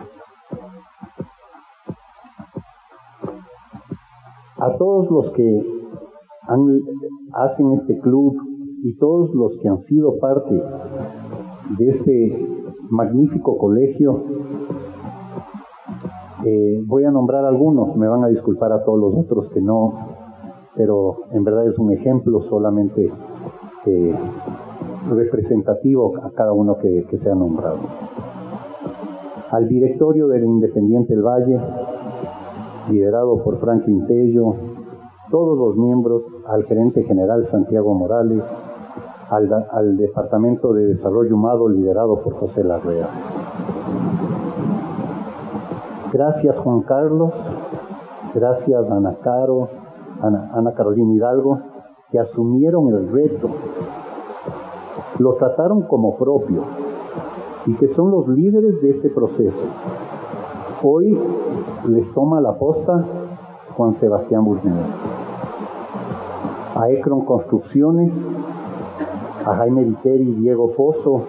A 4.56 4.76
todos 4.78 5.10
los 5.10 5.30
que 5.32 5.62
hacen 7.32 7.72
este 7.72 7.98
club 7.98 8.36
y 8.82 8.96
todos 8.96 9.34
los 9.34 9.58
que 9.58 9.68
han 9.68 9.80
sido 9.80 10.18
parte 10.18 10.54
de 11.78 11.88
este 11.88 12.48
magnífico 12.90 13.56
colegio, 13.58 14.24
eh, 16.44 16.82
voy 16.84 17.04
a 17.04 17.10
nombrar 17.10 17.44
algunos, 17.44 17.96
me 17.96 18.06
van 18.06 18.22
a 18.24 18.28
disculpar 18.28 18.72
a 18.72 18.84
todos 18.84 19.00
los 19.00 19.24
otros 19.24 19.48
que 19.50 19.60
no, 19.60 19.94
pero 20.76 21.16
en 21.32 21.42
verdad 21.42 21.66
es 21.66 21.78
un 21.78 21.92
ejemplo 21.92 22.42
solamente 22.42 23.10
eh, 23.86 24.14
representativo 25.10 26.12
a 26.22 26.30
cada 26.32 26.52
uno 26.52 26.76
que, 26.78 27.06
que 27.08 27.16
se 27.16 27.30
ha 27.30 27.34
nombrado. 27.34 27.78
Al 29.50 29.68
directorio 29.68 30.26
del 30.28 30.44
Independiente 30.44 31.14
del 31.14 31.22
Valle, 31.22 31.60
liderado 32.90 33.42
por 33.42 33.58
Franklin 33.58 34.06
Tello, 34.06 34.54
todos 35.30 35.56
los 35.56 35.76
miembros, 35.76 36.22
al 36.46 36.64
gerente 36.64 37.02
general 37.04 37.46
Santiago 37.46 37.94
Morales, 37.94 38.42
al, 39.30 39.50
al 39.70 39.96
Departamento 39.96 40.72
de 40.72 40.86
Desarrollo 40.86 41.34
Humano 41.34 41.68
liderado 41.68 42.22
por 42.22 42.34
José 42.34 42.62
Larrea. 42.62 43.08
Gracias 46.14 46.56
Juan 46.60 46.82
Carlos, 46.82 47.32
gracias 48.36 48.88
Ana 48.88 49.16
Caro, 49.20 49.68
Ana, 50.22 50.48
Ana 50.54 50.72
Carolina 50.72 51.12
Hidalgo, 51.12 51.58
que 52.08 52.20
asumieron 52.20 52.86
el 52.86 53.10
reto, 53.10 53.48
lo 55.18 55.34
trataron 55.34 55.82
como 55.88 56.16
propio 56.16 56.62
y 57.66 57.74
que 57.74 57.88
son 57.94 58.12
los 58.12 58.28
líderes 58.28 58.80
de 58.80 58.90
este 58.90 59.10
proceso. 59.10 59.58
Hoy 60.84 61.18
les 61.88 62.08
toma 62.14 62.40
la 62.40 62.52
posta 62.58 63.04
Juan 63.76 63.94
Sebastián 63.94 64.44
Burnett. 64.44 64.86
A 66.76 66.90
Ecron 66.90 67.24
Construcciones, 67.24 68.12
a 69.44 69.56
Jaime 69.56 69.82
Viteri, 69.82 70.32
Diego 70.36 70.70
Pozo, 70.76 71.24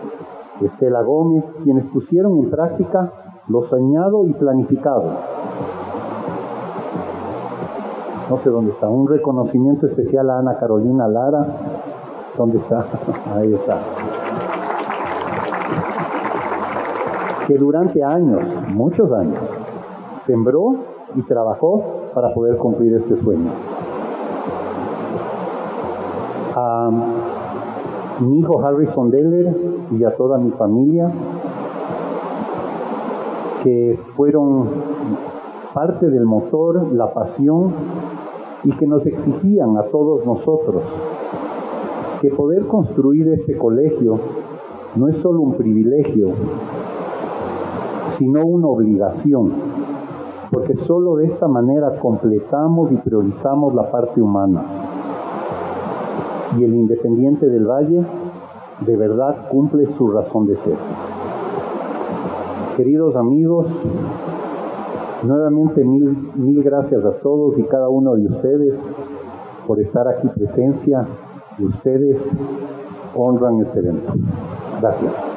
Estela 0.61 1.01
Gómez, 1.01 1.43
quienes 1.63 1.85
pusieron 1.85 2.37
en 2.37 2.51
práctica 2.51 3.24
lo 3.47 3.63
soñado 3.63 4.25
y 4.25 4.33
planificado. 4.33 5.03
No 8.29 8.37
sé 8.37 8.49
dónde 8.49 8.71
está. 8.71 8.89
Un 8.89 9.07
reconocimiento 9.07 9.85
especial 9.85 10.29
a 10.29 10.39
Ana 10.39 10.57
Carolina 10.57 11.07
Lara. 11.07 11.45
¿Dónde 12.35 12.57
está? 12.57 12.85
Ahí 13.35 13.53
está. 13.53 13.79
Que 17.47 17.57
durante 17.57 18.03
años, 18.03 18.41
muchos 18.73 19.11
años, 19.11 19.39
sembró 20.25 20.75
y 21.15 21.21
trabajó 21.23 21.83
para 22.15 22.33
poder 22.33 22.57
cumplir 22.57 22.95
este 22.95 23.15
sueño. 23.17 23.51
A 26.55 26.89
mi 28.21 28.39
hijo 28.39 28.65
Harrison 28.65 29.11
Deller 29.11 29.55
y 29.91 30.03
a 30.03 30.15
toda 30.15 30.39
mi 30.39 30.49
familia, 30.51 31.11
que 33.65 33.99
fueron 34.15 34.69
parte 35.73 36.07
del 36.11 36.23
motor, 36.23 36.93
la 36.93 37.11
pasión 37.11 37.73
y 38.63 38.71
que 38.77 38.85
nos 38.85 39.03
exigían 39.07 39.75
a 39.75 39.85
todos 39.85 40.23
nosotros 40.23 40.83
que 42.21 42.29
poder 42.29 42.67
construir 42.67 43.27
este 43.29 43.57
colegio 43.57 44.19
no 44.95 45.07
es 45.07 45.17
solo 45.17 45.41
un 45.41 45.57
privilegio, 45.57 46.29
sino 48.19 48.45
una 48.45 48.67
obligación, 48.67 49.51
porque 50.51 50.75
solo 50.75 51.15
de 51.15 51.25
esta 51.25 51.47
manera 51.47 51.99
completamos 51.99 52.91
y 52.91 52.97
priorizamos 52.97 53.73
la 53.73 53.89
parte 53.89 54.21
humana. 54.21 54.63
Y 56.59 56.63
el 56.63 56.75
Independiente 56.75 57.47
del 57.47 57.65
Valle 57.65 58.05
de 58.85 58.95
verdad 58.95 59.49
cumple 59.49 59.87
su 59.97 60.07
razón 60.07 60.45
de 60.45 60.55
ser. 60.57 60.77
Queridos 62.75 63.15
amigos, 63.15 63.67
nuevamente 65.23 65.83
mil, 65.83 66.31
mil 66.35 66.61
gracias 66.61 67.05
a 67.05 67.13
todos 67.19 67.57
y 67.57 67.63
cada 67.63 67.87
uno 67.87 68.15
de 68.15 68.27
ustedes 68.27 68.75
por 69.65 69.79
estar 69.79 70.05
aquí 70.09 70.27
presencia 70.27 71.07
ustedes 71.59 72.21
honran 73.15 73.61
este 73.61 73.79
evento. 73.79 74.13
Gracias. 74.81 75.34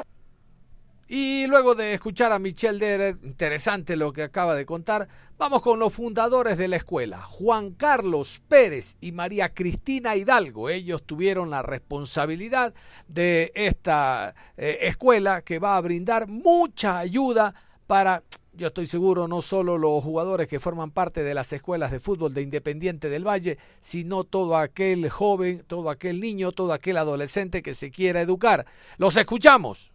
Luego 1.49 1.75
de 1.75 1.95
escuchar 1.95 2.31
a 2.31 2.39
Michelle 2.39 2.79
Derer, 2.79 3.17
interesante 3.23 3.97
lo 3.97 4.13
que 4.13 4.23
acaba 4.23 4.55
de 4.55 4.67
contar, 4.67 5.09
vamos 5.39 5.63
con 5.63 5.79
los 5.79 5.95
fundadores 5.95 6.59
de 6.59 6.69
la 6.69 6.77
escuela, 6.77 7.23
Juan 7.23 7.71
Carlos 7.71 8.43
Pérez 8.49 8.99
y 9.01 9.13
María 9.13 9.55
Cristina 9.55 10.15
Hidalgo. 10.15 10.69
Ellos 10.69 11.05
tuvieron 11.05 11.49
la 11.49 11.63
responsabilidad 11.63 12.75
de 13.07 13.51
esta 13.55 14.35
eh, 14.59 14.81
escuela 14.83 15.41
que 15.41 15.59
va 15.59 15.79
a 15.79 15.81
brindar 15.81 16.29
mucha 16.29 16.99
ayuda 16.99 17.55
para 17.87 18.23
yo 18.53 18.67
estoy 18.67 18.85
seguro, 18.85 19.27
no 19.27 19.41
solo 19.41 19.79
los 19.79 20.05
jugadores 20.05 20.49
que 20.49 20.61
forman 20.61 20.91
parte 20.91 21.23
de 21.23 21.33
las 21.33 21.51
escuelas 21.55 21.93
de 21.93 22.01
fútbol 22.01 22.35
de 22.35 22.43
Independiente 22.43 23.09
del 23.09 23.27
Valle, 23.27 23.57
sino 23.81 24.25
todo 24.25 24.55
aquel 24.55 25.09
joven, 25.09 25.65
todo 25.67 25.89
aquel 25.89 26.21
niño, 26.21 26.53
todo 26.53 26.75
aquel 26.75 26.99
adolescente 26.99 27.63
que 27.63 27.75
se 27.75 27.91
quiera 27.91 28.21
educar. 28.21 28.67
Los 28.99 29.17
escuchamos. 29.17 29.93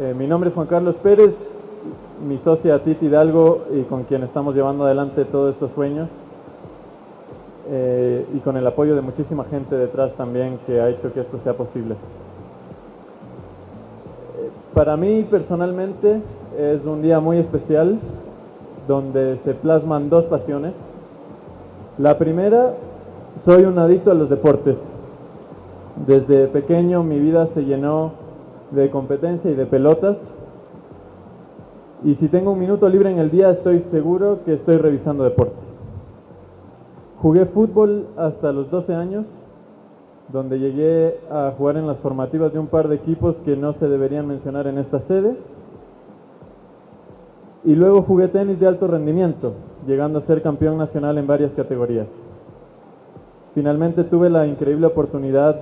Eh, 0.00 0.12
mi 0.12 0.26
nombre 0.26 0.48
es 0.48 0.54
Juan 0.56 0.66
Carlos 0.66 0.96
Pérez, 0.96 1.32
mi 2.26 2.38
socia 2.38 2.82
Titi 2.82 3.06
Hidalgo 3.06 3.66
y 3.72 3.82
con 3.82 4.02
quien 4.02 4.24
estamos 4.24 4.52
llevando 4.52 4.86
adelante 4.86 5.24
todos 5.24 5.54
estos 5.54 5.70
sueños. 5.70 6.08
Eh, 7.70 8.26
y 8.34 8.38
con 8.40 8.56
el 8.56 8.66
apoyo 8.66 8.96
de 8.96 9.02
muchísima 9.02 9.44
gente 9.44 9.76
detrás 9.76 10.12
también 10.14 10.58
que 10.66 10.80
ha 10.80 10.88
hecho 10.88 11.12
que 11.12 11.20
esto 11.20 11.38
sea 11.44 11.52
posible. 11.52 11.94
Eh, 14.34 14.50
para 14.74 14.96
mí 14.96 15.24
personalmente 15.30 16.20
es 16.58 16.84
un 16.84 17.00
día 17.00 17.20
muy 17.20 17.38
especial 17.38 18.00
donde 18.88 19.38
se 19.44 19.54
plasman 19.54 20.10
dos 20.10 20.24
pasiones. 20.26 20.72
La 21.98 22.18
primera, 22.18 22.74
soy 23.44 23.62
un 23.62 23.78
adicto 23.78 24.10
a 24.10 24.14
los 24.14 24.28
deportes. 24.28 24.76
Desde 26.04 26.48
pequeño 26.48 27.04
mi 27.04 27.20
vida 27.20 27.46
se 27.46 27.64
llenó 27.64 28.23
de 28.74 28.90
competencia 28.90 29.50
y 29.50 29.54
de 29.54 29.66
pelotas. 29.66 30.16
Y 32.04 32.14
si 32.16 32.28
tengo 32.28 32.52
un 32.52 32.58
minuto 32.58 32.88
libre 32.88 33.10
en 33.10 33.18
el 33.18 33.30
día, 33.30 33.50
estoy 33.50 33.80
seguro 33.90 34.40
que 34.44 34.54
estoy 34.54 34.76
revisando 34.76 35.24
deportes. 35.24 35.64
Jugué 37.20 37.46
fútbol 37.46 38.06
hasta 38.16 38.52
los 38.52 38.70
12 38.70 38.94
años 38.94 39.24
donde 40.28 40.58
llegué 40.58 41.18
a 41.30 41.52
jugar 41.56 41.76
en 41.76 41.86
las 41.86 41.98
formativas 41.98 42.52
de 42.52 42.58
un 42.58 42.66
par 42.66 42.88
de 42.88 42.96
equipos 42.96 43.36
que 43.44 43.56
no 43.56 43.74
se 43.74 43.88
deberían 43.88 44.26
mencionar 44.26 44.66
en 44.66 44.78
esta 44.78 45.00
sede. 45.00 45.36
Y 47.64 47.74
luego 47.74 48.02
jugué 48.02 48.28
tenis 48.28 48.60
de 48.60 48.66
alto 48.66 48.86
rendimiento, 48.86 49.54
llegando 49.86 50.18
a 50.18 50.22
ser 50.22 50.42
campeón 50.42 50.76
nacional 50.76 51.16
en 51.18 51.26
varias 51.26 51.52
categorías. 51.52 52.08
Finalmente 53.54 54.04
tuve 54.04 54.28
la 54.28 54.46
increíble 54.46 54.86
oportunidad 54.86 55.60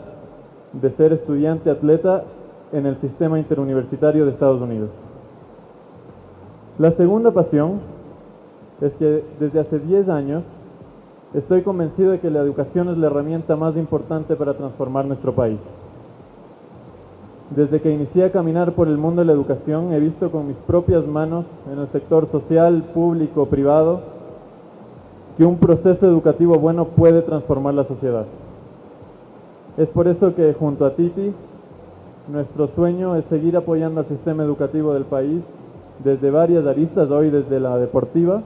de 0.72 0.90
ser 0.90 1.12
estudiante 1.12 1.70
atleta 1.70 2.24
en 2.72 2.86
el 2.86 2.96
sistema 3.00 3.38
interuniversitario 3.38 4.24
de 4.24 4.32
Estados 4.32 4.60
Unidos. 4.60 4.90
La 6.78 6.90
segunda 6.92 7.30
pasión 7.32 7.80
es 8.80 8.94
que 8.94 9.22
desde 9.38 9.60
hace 9.60 9.78
10 9.78 10.08
años 10.08 10.42
estoy 11.34 11.62
convencido 11.62 12.12
de 12.12 12.20
que 12.20 12.30
la 12.30 12.40
educación 12.40 12.88
es 12.88 12.98
la 12.98 13.06
herramienta 13.06 13.56
más 13.56 13.76
importante 13.76 14.36
para 14.36 14.54
transformar 14.54 15.04
nuestro 15.04 15.34
país. 15.34 15.58
Desde 17.54 17.82
que 17.82 17.92
inicié 17.92 18.24
a 18.24 18.32
caminar 18.32 18.72
por 18.72 18.88
el 18.88 18.96
mundo 18.96 19.20
de 19.20 19.26
la 19.26 19.34
educación 19.34 19.92
he 19.92 20.00
visto 20.00 20.30
con 20.30 20.48
mis 20.48 20.56
propias 20.56 21.06
manos 21.06 21.44
en 21.70 21.78
el 21.78 21.88
sector 21.88 22.26
social, 22.32 22.82
público, 22.94 23.46
privado, 23.46 24.00
que 25.36 25.44
un 25.44 25.58
proceso 25.58 26.06
educativo 26.06 26.54
bueno 26.54 26.86
puede 26.86 27.20
transformar 27.22 27.74
la 27.74 27.84
sociedad. 27.84 28.24
Es 29.76 29.88
por 29.88 30.08
eso 30.08 30.34
que 30.34 30.54
junto 30.54 30.86
a 30.86 30.94
Titi, 30.94 31.34
nuestro 32.32 32.68
sueño 32.68 33.16
es 33.16 33.24
seguir 33.26 33.56
apoyando 33.56 34.00
al 34.00 34.06
sistema 34.06 34.42
educativo 34.42 34.94
del 34.94 35.04
país 35.04 35.42
desde 36.02 36.30
varias 36.30 36.66
aristas, 36.66 37.10
hoy 37.10 37.30
desde 37.30 37.60
la 37.60 37.78
deportiva, 37.78 38.42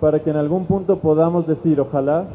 para 0.00 0.20
que 0.20 0.30
en 0.30 0.36
algún 0.36 0.66
punto 0.66 0.98
podamos 1.00 1.46
decir, 1.46 1.80
ojalá, 1.80 2.26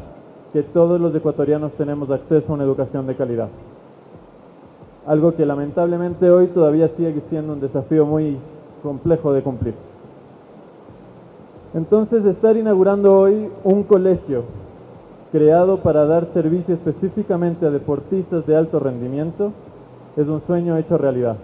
que 0.52 0.62
todos 0.62 1.00
los 1.00 1.14
ecuatorianos 1.14 1.72
tenemos 1.72 2.10
acceso 2.10 2.52
a 2.52 2.54
una 2.54 2.64
educación 2.64 3.06
de 3.06 3.16
calidad 3.16 3.48
algo 5.06 5.34
que 5.34 5.46
lamentablemente 5.46 6.30
hoy 6.30 6.48
todavía 6.48 6.88
sigue 6.88 7.20
siendo 7.28 7.54
un 7.54 7.60
desafío 7.60 8.06
muy 8.06 8.36
complejo 8.82 9.32
de 9.32 9.42
cumplir. 9.42 9.74
Entonces, 11.74 12.24
estar 12.24 12.56
inaugurando 12.56 13.16
hoy 13.16 13.48
un 13.64 13.84
colegio 13.84 14.44
creado 15.32 15.78
para 15.78 16.04
dar 16.04 16.26
servicio 16.26 16.74
específicamente 16.74 17.66
a 17.66 17.70
deportistas 17.70 18.46
de 18.46 18.56
alto 18.56 18.80
rendimiento 18.80 19.52
es 20.20 20.28
un 20.28 20.42
sueño 20.46 20.76
hecho 20.76 20.98
realidad. 20.98 21.36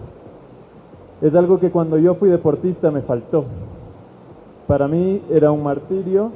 Es 1.21 1.33
algo 1.33 1.59
que 1.59 1.71
cuando 1.71 1.97
yo 1.97 2.15
fui 2.15 2.29
deportista 2.29 2.91
me 2.91 3.01
faltó. 3.01 3.45
Para 4.67 4.87
mí 4.87 5.21
era 5.31 5.51
un 5.51 5.63
martirio 5.63 6.31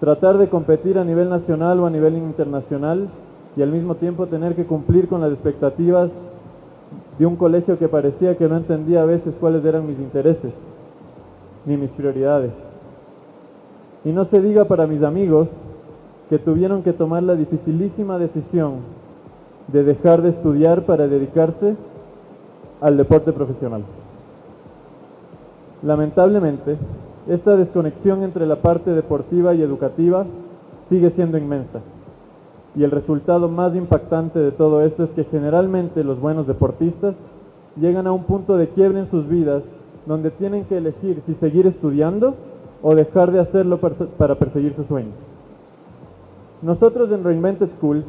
tratar 0.00 0.38
de 0.38 0.48
competir 0.48 0.98
a 0.98 1.04
nivel 1.04 1.30
nacional 1.30 1.80
o 1.80 1.86
a 1.86 1.90
nivel 1.90 2.16
internacional 2.16 3.08
y 3.56 3.62
al 3.62 3.70
mismo 3.70 3.94
tiempo 3.94 4.26
tener 4.26 4.54
que 4.54 4.66
cumplir 4.66 5.08
con 5.08 5.20
las 5.20 5.32
expectativas 5.32 6.10
de 7.18 7.26
un 7.26 7.36
colegio 7.36 7.78
que 7.78 7.88
parecía 7.88 8.36
que 8.36 8.48
no 8.48 8.56
entendía 8.56 9.02
a 9.02 9.06
veces 9.06 9.34
cuáles 9.40 9.64
eran 9.64 9.86
mis 9.86 9.98
intereses 9.98 10.52
ni 11.64 11.76
mis 11.76 11.90
prioridades. 11.90 12.52
Y 14.04 14.12
no 14.12 14.26
se 14.26 14.40
diga 14.40 14.66
para 14.66 14.86
mis 14.86 15.02
amigos 15.02 15.48
que 16.28 16.38
tuvieron 16.38 16.82
que 16.82 16.92
tomar 16.92 17.22
la 17.22 17.34
dificilísima 17.34 18.18
decisión 18.18 18.98
de 19.68 19.84
dejar 19.84 20.22
de 20.22 20.30
estudiar 20.30 20.82
para 20.84 21.08
dedicarse 21.08 21.76
al 22.80 22.96
deporte 22.96 23.32
profesional. 23.32 23.82
Lamentablemente, 25.82 26.76
esta 27.28 27.56
desconexión 27.56 28.22
entre 28.22 28.46
la 28.46 28.56
parte 28.56 28.90
deportiva 28.92 29.54
y 29.54 29.62
educativa 29.62 30.26
sigue 30.88 31.10
siendo 31.10 31.38
inmensa. 31.38 31.80
Y 32.74 32.84
el 32.84 32.90
resultado 32.90 33.48
más 33.48 33.74
impactante 33.74 34.38
de 34.38 34.50
todo 34.50 34.82
esto 34.82 35.04
es 35.04 35.10
que 35.10 35.24
generalmente 35.24 36.04
los 36.04 36.20
buenos 36.20 36.46
deportistas 36.46 37.14
llegan 37.76 38.06
a 38.06 38.12
un 38.12 38.24
punto 38.24 38.56
de 38.56 38.68
quiebre 38.68 39.00
en 39.00 39.10
sus 39.10 39.28
vidas 39.28 39.64
donde 40.06 40.30
tienen 40.30 40.64
que 40.64 40.78
elegir 40.78 41.22
si 41.26 41.34
seguir 41.34 41.66
estudiando 41.66 42.34
o 42.82 42.94
dejar 42.94 43.30
de 43.32 43.40
hacerlo 43.40 43.78
para 43.78 44.34
perseguir 44.36 44.74
sus 44.74 44.86
sueños. 44.86 45.14
Nosotros 46.62 47.10
en 47.12 47.24
Reinvented 47.24 47.68
Schools 47.76 48.04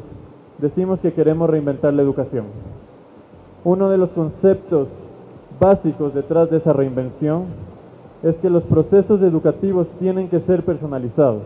decimos 0.61 0.99
que 0.99 1.13
queremos 1.13 1.49
reinventar 1.49 1.93
la 1.93 2.01
educación. 2.01 2.45
Uno 3.63 3.89
de 3.89 3.97
los 3.97 4.09
conceptos 4.11 4.87
básicos 5.59 6.13
detrás 6.13 6.49
de 6.49 6.57
esa 6.57 6.73
reinvención 6.73 7.45
es 8.23 8.37
que 8.37 8.49
los 8.49 8.63
procesos 8.63 9.21
educativos 9.21 9.87
tienen 9.99 10.29
que 10.29 10.39
ser 10.41 10.63
personalizados. 10.63 11.43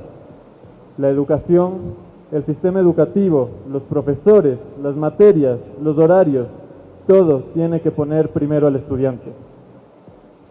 La 0.98 1.10
educación 1.10 1.96
el 2.34 2.44
sistema 2.46 2.80
educativo, 2.80 3.50
los 3.72 3.84
profesores, 3.84 4.58
las 4.82 4.96
materias, 4.96 5.60
los 5.80 5.96
horarios, 6.00 6.48
todo 7.06 7.44
tiene 7.54 7.82
que 7.82 7.92
poner 7.92 8.30
primero 8.30 8.66
al 8.66 8.76
estudiante. 8.76 9.32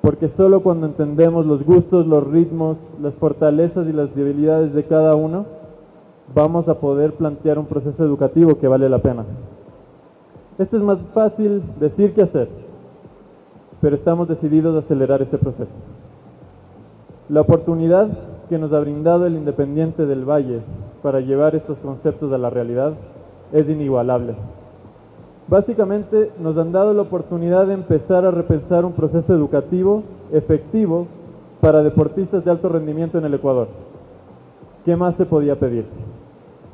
Porque 0.00 0.28
solo 0.28 0.62
cuando 0.62 0.86
entendemos 0.86 1.44
los 1.44 1.64
gustos, 1.64 2.06
los 2.06 2.24
ritmos, 2.24 2.76
las 3.00 3.14
fortalezas 3.14 3.88
y 3.88 3.92
las 3.92 4.14
debilidades 4.14 4.72
de 4.74 4.84
cada 4.84 5.16
uno, 5.16 5.44
vamos 6.34 6.68
a 6.68 6.74
poder 6.74 7.14
plantear 7.14 7.58
un 7.58 7.66
proceso 7.66 8.04
educativo 8.04 8.58
que 8.58 8.68
vale 8.68 8.88
la 8.88 8.98
pena. 8.98 9.24
Esto 10.58 10.76
es 10.76 10.82
más 10.82 10.98
fácil 11.14 11.62
decir 11.80 12.14
que 12.14 12.22
hacer, 12.22 12.48
pero 13.80 13.96
estamos 13.96 14.28
decididos 14.28 14.76
a 14.76 14.80
acelerar 14.80 15.22
ese 15.22 15.38
proceso. 15.38 15.72
La 17.28 17.40
oportunidad 17.40 18.08
que 18.48 18.58
nos 18.58 18.72
ha 18.72 18.80
brindado 18.80 19.26
el 19.26 19.36
Independiente 19.36 20.06
del 20.06 20.28
Valle 20.28 20.60
para 21.02 21.20
llevar 21.20 21.54
estos 21.54 21.78
conceptos 21.78 22.32
a 22.32 22.38
la 22.38 22.50
realidad 22.50 22.92
es 23.52 23.68
inigualable. 23.68 24.34
Básicamente 25.48 26.30
nos 26.38 26.56
han 26.56 26.72
dado 26.72 26.94
la 26.94 27.02
oportunidad 27.02 27.66
de 27.66 27.74
empezar 27.74 28.24
a 28.24 28.30
repensar 28.30 28.84
un 28.84 28.92
proceso 28.92 29.34
educativo 29.34 30.02
efectivo 30.32 31.06
para 31.60 31.82
deportistas 31.82 32.44
de 32.44 32.50
alto 32.50 32.68
rendimiento 32.68 33.18
en 33.18 33.24
el 33.24 33.34
Ecuador. 33.34 33.68
¿Qué 34.84 34.96
más 34.96 35.14
se 35.14 35.26
podía 35.26 35.58
pedir? 35.58 35.84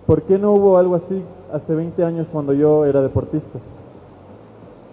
¿Por 0.09 0.23
qué 0.23 0.39
no 0.39 0.53
hubo 0.53 0.79
algo 0.79 0.97
así 0.97 1.23
hace 1.53 1.75
20 1.75 2.03
años 2.03 2.27
cuando 2.33 2.55
yo 2.55 2.87
era 2.87 3.03
deportista? 3.03 3.61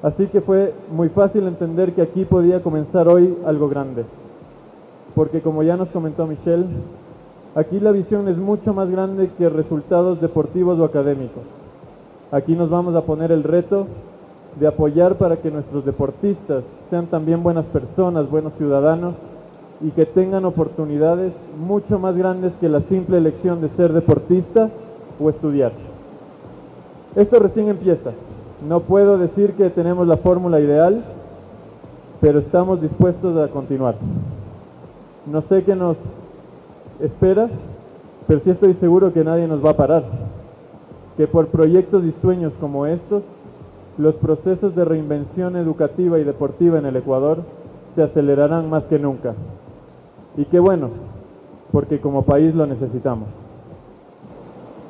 Así 0.03 0.27
que 0.27 0.41
fue 0.41 0.73
muy 0.91 1.09
fácil 1.09 1.47
entender 1.47 1.95
que 1.95 2.03
aquí 2.03 2.25
podía 2.25 2.61
comenzar 2.61 3.07
hoy 3.07 3.35
algo 3.45 3.69
grande. 3.69 4.03
Porque 5.15 5.41
como 5.41 5.63
ya 5.63 5.77
nos 5.77 5.87
comentó 5.89 6.27
Michelle, 6.27 6.67
Aquí 7.55 7.79
la 7.79 7.93
visión 7.93 8.27
es 8.27 8.37
mucho 8.37 8.73
más 8.73 8.91
grande 8.91 9.31
que 9.37 9.47
resultados 9.47 10.19
deportivos 10.19 10.77
o 10.77 10.83
académicos. 10.83 11.43
Aquí 12.29 12.53
nos 12.53 12.69
vamos 12.69 12.95
a 12.95 13.05
poner 13.05 13.31
el 13.31 13.43
reto 13.43 13.87
de 14.59 14.67
apoyar 14.67 15.15
para 15.15 15.37
que 15.37 15.51
nuestros 15.51 15.85
deportistas 15.85 16.65
sean 16.89 17.07
también 17.07 17.43
buenas 17.43 17.63
personas, 17.67 18.29
buenos 18.29 18.51
ciudadanos 18.57 19.15
y 19.79 19.91
que 19.91 20.05
tengan 20.05 20.43
oportunidades 20.43 21.31
mucho 21.57 21.97
más 21.97 22.17
grandes 22.17 22.51
que 22.59 22.67
la 22.67 22.81
simple 22.81 23.19
elección 23.19 23.61
de 23.61 23.69
ser 23.69 23.93
deportista 23.93 24.69
o 25.19 25.29
estudiar. 25.29 25.71
Esto 27.15 27.39
recién 27.39 27.69
empieza. 27.69 28.11
No 28.67 28.81
puedo 28.81 29.17
decir 29.17 29.53
que 29.53 29.69
tenemos 29.69 30.07
la 30.07 30.17
fórmula 30.17 30.59
ideal, 30.59 31.03
pero 32.21 32.39
estamos 32.39 32.81
dispuestos 32.81 33.37
a 33.37 33.51
continuar. 33.51 33.95
No 35.25 35.41
sé 35.41 35.63
qué 35.63 35.75
nos 35.75 35.97
espera, 36.99 37.49
pero 38.27 38.39
sí 38.41 38.49
estoy 38.49 38.73
seguro 38.75 39.13
que 39.13 39.23
nadie 39.23 39.47
nos 39.47 39.63
va 39.63 39.71
a 39.71 39.77
parar. 39.77 40.03
Que 41.17 41.27
por 41.27 41.47
proyectos 41.47 42.03
y 42.03 42.13
sueños 42.21 42.53
como 42.59 42.85
estos, 42.85 43.23
los 43.97 44.15
procesos 44.15 44.75
de 44.75 44.83
reinvención 44.83 45.55
educativa 45.55 46.19
y 46.19 46.23
deportiva 46.23 46.79
en 46.79 46.85
el 46.85 46.97
Ecuador 46.97 47.43
se 47.95 48.03
acelerarán 48.03 48.69
más 48.69 48.83
que 48.85 48.99
nunca. 48.99 49.33
Y 50.35 50.45
qué 50.45 50.59
bueno, 50.59 50.89
porque 51.71 52.01
como 52.01 52.23
país 52.23 52.53
lo 52.53 52.65
necesitamos. 52.65 53.29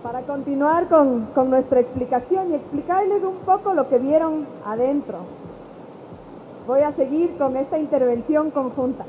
Para 0.05 0.21
continuar 0.21 0.87
con, 0.87 1.29
con 1.33 1.49
nuestra 1.49 1.79
explicación 1.79 2.51
y 2.51 2.53
explicarles 2.53 3.23
un 3.23 3.37
poco 3.37 3.73
lo 3.73 3.89
que 3.89 3.97
vieron 3.97 4.45
adentro, 4.63 5.17
voy 6.67 6.81
a 6.81 6.91
seguir 6.91 7.35
con 7.39 7.57
esta 7.57 7.79
intervención 7.79 8.51
conjunta. 8.51 9.03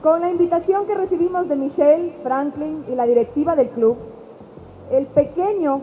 Con 0.00 0.20
la 0.20 0.30
invitación 0.30 0.86
que 0.86 0.94
recibimos 0.94 1.48
de 1.48 1.56
Michelle, 1.56 2.14
Franklin 2.22 2.84
y 2.88 2.94
la 2.94 3.04
directiva 3.04 3.56
del 3.56 3.70
club, 3.70 3.96
el 4.92 5.06
pequeño, 5.06 5.80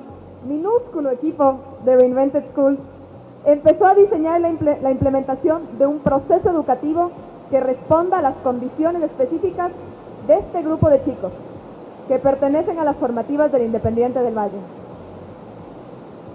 minúsculo 0.47 1.09
equipo 1.09 1.57
de 1.83 1.97
Reinvented 1.97 2.45
School 2.53 2.77
empezó 3.43 3.87
a 3.87 3.95
diseñar 3.95 4.39
la, 4.39 4.53
la 4.81 4.91
implementación 4.91 5.63
de 5.77 5.85
un 5.85 5.99
proceso 5.99 6.49
educativo 6.49 7.11
que 7.49 7.59
responda 7.59 8.19
a 8.19 8.21
las 8.21 8.37
condiciones 8.37 9.03
específicas 9.03 9.69
de 10.27 10.37
este 10.37 10.61
grupo 10.61 10.89
de 10.89 11.03
chicos 11.03 11.33
que 12.07 12.19
pertenecen 12.19 12.79
a 12.79 12.83
las 12.83 12.97
formativas 12.97 13.51
del 13.51 13.63
Independiente 13.63 14.21
del 14.21 14.37
Valle. 14.37 14.59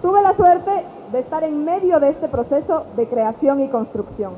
Tuve 0.02 0.22
la 0.22 0.34
suerte 0.34 0.70
de 1.12 1.18
estar 1.18 1.44
en 1.44 1.64
medio 1.64 2.00
de 2.00 2.10
este 2.10 2.28
proceso 2.28 2.82
de 2.96 3.06
creación 3.06 3.60
y 3.60 3.68
construcción. 3.68 4.32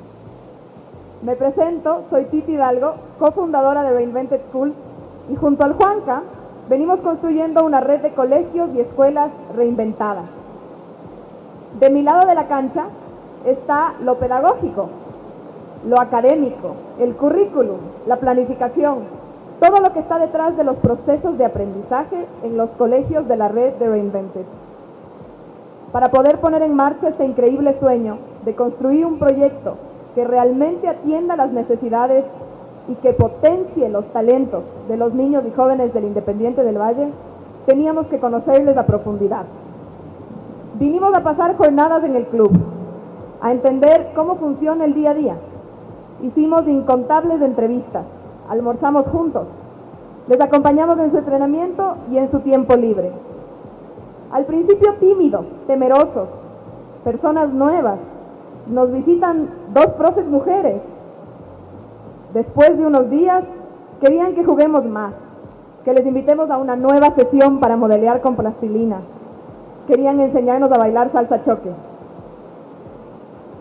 Me 1.22 1.34
presento, 1.34 2.04
soy 2.10 2.26
Titi 2.26 2.52
Hidalgo, 2.52 2.94
cofundadora 3.18 3.82
de 3.82 3.92
Reinvented 3.92 4.40
School, 4.50 4.72
y 5.30 5.36
junto 5.36 5.64
al 5.64 5.74
Juanca 5.74 6.22
venimos 6.68 7.00
construyendo 7.00 7.64
una 7.64 7.80
red 7.80 8.00
de 8.00 8.12
colegios 8.12 8.70
y 8.74 8.80
escuelas 8.80 9.30
reinventadas, 9.56 10.26
De 11.80 11.90
mi 11.90 12.02
lado 12.02 12.26
de 12.26 12.34
la 12.34 12.46
cancha 12.46 12.86
está 13.44 13.94
lo 14.02 14.16
pedagógico, 14.16 14.88
lo 15.86 16.00
académico, 16.00 16.74
el 16.98 17.14
currículum, 17.14 17.78
la 18.06 18.16
planificación, 18.16 19.17
todo 19.60 19.80
lo 19.80 19.92
que 19.92 20.00
está 20.00 20.18
detrás 20.18 20.56
de 20.56 20.64
los 20.64 20.76
procesos 20.76 21.36
de 21.36 21.44
aprendizaje 21.44 22.26
en 22.42 22.56
los 22.56 22.70
colegios 22.70 23.26
de 23.26 23.36
la 23.36 23.48
red 23.48 23.74
de 23.74 23.88
Reinvented. 23.88 24.44
Para 25.92 26.10
poder 26.10 26.38
poner 26.38 26.62
en 26.62 26.74
marcha 26.74 27.08
este 27.08 27.24
increíble 27.24 27.74
sueño 27.80 28.18
de 28.44 28.54
construir 28.54 29.04
un 29.06 29.18
proyecto 29.18 29.76
que 30.14 30.24
realmente 30.24 30.88
atienda 30.88 31.36
las 31.36 31.50
necesidades 31.50 32.24
y 32.88 32.94
que 32.96 33.12
potencie 33.12 33.88
los 33.88 34.06
talentos 34.12 34.64
de 34.88 34.96
los 34.96 35.12
niños 35.12 35.44
y 35.46 35.50
jóvenes 35.50 35.92
del 35.92 36.04
Independiente 36.04 36.62
del 36.62 36.78
Valle, 36.78 37.08
teníamos 37.66 38.06
que 38.06 38.18
conocerles 38.18 38.76
a 38.76 38.86
profundidad. 38.86 39.44
Vinimos 40.78 41.14
a 41.16 41.22
pasar 41.22 41.56
jornadas 41.56 42.04
en 42.04 42.16
el 42.16 42.26
club, 42.26 42.52
a 43.40 43.52
entender 43.52 44.12
cómo 44.14 44.36
funciona 44.36 44.84
el 44.84 44.94
día 44.94 45.10
a 45.10 45.14
día. 45.14 45.36
Hicimos 46.22 46.66
incontables 46.66 47.42
entrevistas, 47.42 48.04
almorzamos 48.48 49.06
juntos, 49.08 49.46
les 50.28 50.40
acompañamos 50.40 50.98
en 50.98 51.10
su 51.10 51.18
entrenamiento 51.18 51.96
y 52.10 52.18
en 52.18 52.30
su 52.30 52.40
tiempo 52.40 52.76
libre. 52.76 53.10
Al 54.30 54.44
principio 54.44 54.94
tímidos, 55.00 55.46
temerosos, 55.66 56.28
personas 57.02 57.50
nuevas, 57.52 57.98
nos 58.68 58.92
visitan 58.92 59.48
dos 59.72 59.86
profes 59.98 60.26
mujeres. 60.26 60.82
Después 62.34 62.76
de 62.76 62.86
unos 62.86 63.08
días, 63.08 63.44
querían 64.00 64.34
que 64.34 64.44
juguemos 64.44 64.84
más, 64.84 65.14
que 65.84 65.94
les 65.94 66.04
invitemos 66.04 66.50
a 66.50 66.58
una 66.58 66.76
nueva 66.76 67.10
sesión 67.12 67.58
para 67.60 67.76
modelear 67.76 68.20
con 68.20 68.36
plastilina. 68.36 68.98
Querían 69.86 70.20
enseñarnos 70.20 70.70
a 70.70 70.78
bailar 70.78 71.10
salsa 71.10 71.42
choque. 71.42 71.70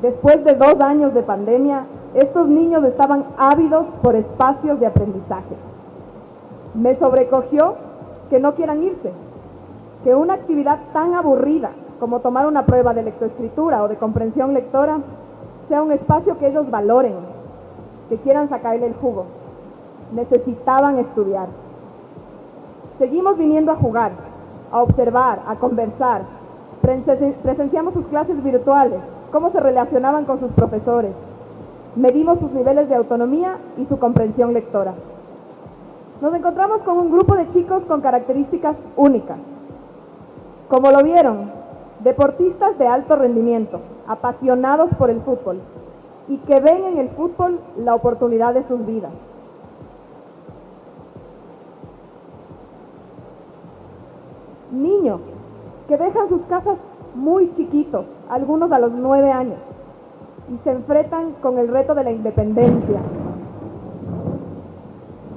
Después 0.01 0.43
de 0.43 0.53
dos 0.53 0.79
años 0.79 1.13
de 1.13 1.23
pandemia, 1.23 1.85
estos 2.13 2.47
niños 2.47 2.83
estaban 2.83 3.25
ávidos 3.37 3.85
por 4.01 4.15
espacios 4.15 4.79
de 4.79 4.85
aprendizaje. 4.85 5.55
Me 6.75 6.95
sobrecogió 6.95 7.75
que 8.29 8.39
no 8.39 8.53
quieran 8.53 8.83
irse, 8.83 9.11
que 10.03 10.13
una 10.13 10.35
actividad 10.35 10.79
tan 10.93 11.15
aburrida 11.15 11.71
como 11.99 12.19
tomar 12.19 12.45
una 12.45 12.65
prueba 12.65 12.93
de 12.93 13.03
lectoescritura 13.03 13.81
o 13.83 13.87
de 13.87 13.95
comprensión 13.95 14.53
lectora 14.53 14.99
sea 15.67 15.81
un 15.81 15.91
espacio 15.91 16.37
que 16.37 16.47
ellos 16.47 16.69
valoren, 16.69 17.15
que 18.09 18.17
quieran 18.17 18.49
sacarle 18.49 18.85
el 18.85 18.93
jugo. 18.93 19.25
Necesitaban 20.13 20.99
estudiar. 20.99 21.47
Seguimos 22.99 23.37
viniendo 23.37 23.71
a 23.71 23.75
jugar, 23.75 24.11
a 24.71 24.81
observar, 24.81 25.41
a 25.47 25.55
conversar. 25.55 26.21
Presenciamos 27.43 27.93
sus 27.93 28.05
clases 28.05 28.41
virtuales, 28.43 28.99
cómo 29.31 29.49
se 29.51 29.59
relacionaban 29.59 30.25
con 30.25 30.39
sus 30.39 30.51
profesores. 30.51 31.11
Medimos 31.95 32.39
sus 32.39 32.51
niveles 32.51 32.89
de 32.89 32.95
autonomía 32.95 33.57
y 33.77 33.85
su 33.85 33.97
comprensión 33.99 34.53
lectora. 34.53 34.93
Nos 36.21 36.33
encontramos 36.33 36.81
con 36.81 36.97
un 36.97 37.11
grupo 37.11 37.35
de 37.35 37.49
chicos 37.49 37.83
con 37.85 38.01
características 38.01 38.75
únicas. 38.95 39.37
Como 40.69 40.91
lo 40.91 41.03
vieron, 41.03 41.51
deportistas 42.03 42.77
de 42.77 42.87
alto 42.87 43.15
rendimiento, 43.15 43.79
apasionados 44.07 44.89
por 44.97 45.09
el 45.09 45.21
fútbol 45.21 45.59
y 46.27 46.37
que 46.37 46.59
ven 46.59 46.83
en 46.85 46.97
el 46.97 47.09
fútbol 47.09 47.59
la 47.77 47.95
oportunidad 47.95 48.53
de 48.53 48.63
sus 48.63 48.85
vidas. 48.85 49.11
Niños 54.71 55.21
que 55.87 55.97
dejan 55.97 56.27
sus 56.27 56.41
casas 56.43 56.77
muy 57.17 57.51
chiquitos, 57.53 58.05
algunos 58.29 58.71
a 58.71 58.79
los 58.79 58.91
nueve 58.91 59.31
años, 59.31 59.57
y 60.53 60.57
se 60.63 60.71
enfrentan 60.71 61.33
con 61.41 61.57
el 61.57 61.67
reto 61.67 61.95
de 61.95 62.03
la 62.03 62.11
independencia. 62.11 62.99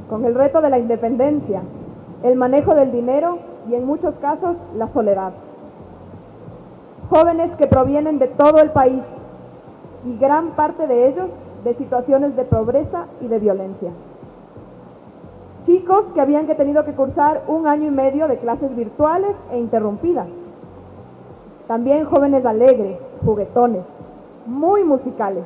Con 0.08 0.24
el 0.24 0.34
reto 0.34 0.60
de 0.60 0.70
la 0.70 0.78
independencia, 0.78 1.62
el 2.22 2.36
manejo 2.36 2.74
del 2.74 2.92
dinero 2.92 3.38
y 3.68 3.74
en 3.74 3.86
muchos 3.86 4.14
casos 4.16 4.56
la 4.76 4.88
soledad. 4.92 5.32
Jóvenes 7.08 7.50
que 7.56 7.66
provienen 7.66 8.18
de 8.18 8.28
todo 8.28 8.58
el 8.62 8.70
país 8.70 9.02
y 10.04 10.16
gran 10.18 10.50
parte 10.50 10.86
de 10.86 11.08
ellos 11.08 11.28
de 11.64 11.74
situaciones 11.74 12.36
de 12.36 12.44
pobreza 12.44 13.06
y 13.20 13.26
de 13.26 13.38
violencia. 13.38 13.90
Chicos 15.64 16.04
que 16.14 16.20
habían 16.20 16.46
tenido 16.46 16.84
que 16.84 16.94
cursar 16.94 17.42
un 17.48 17.66
año 17.66 17.88
y 17.88 17.90
medio 17.90 18.28
de 18.28 18.38
clases 18.38 18.74
virtuales 18.74 19.34
e 19.52 19.58
interrumpidas. 19.58 20.26
También 21.70 22.04
jóvenes 22.04 22.44
alegres, 22.44 22.98
juguetones, 23.24 23.84
muy 24.44 24.82
musicales, 24.82 25.44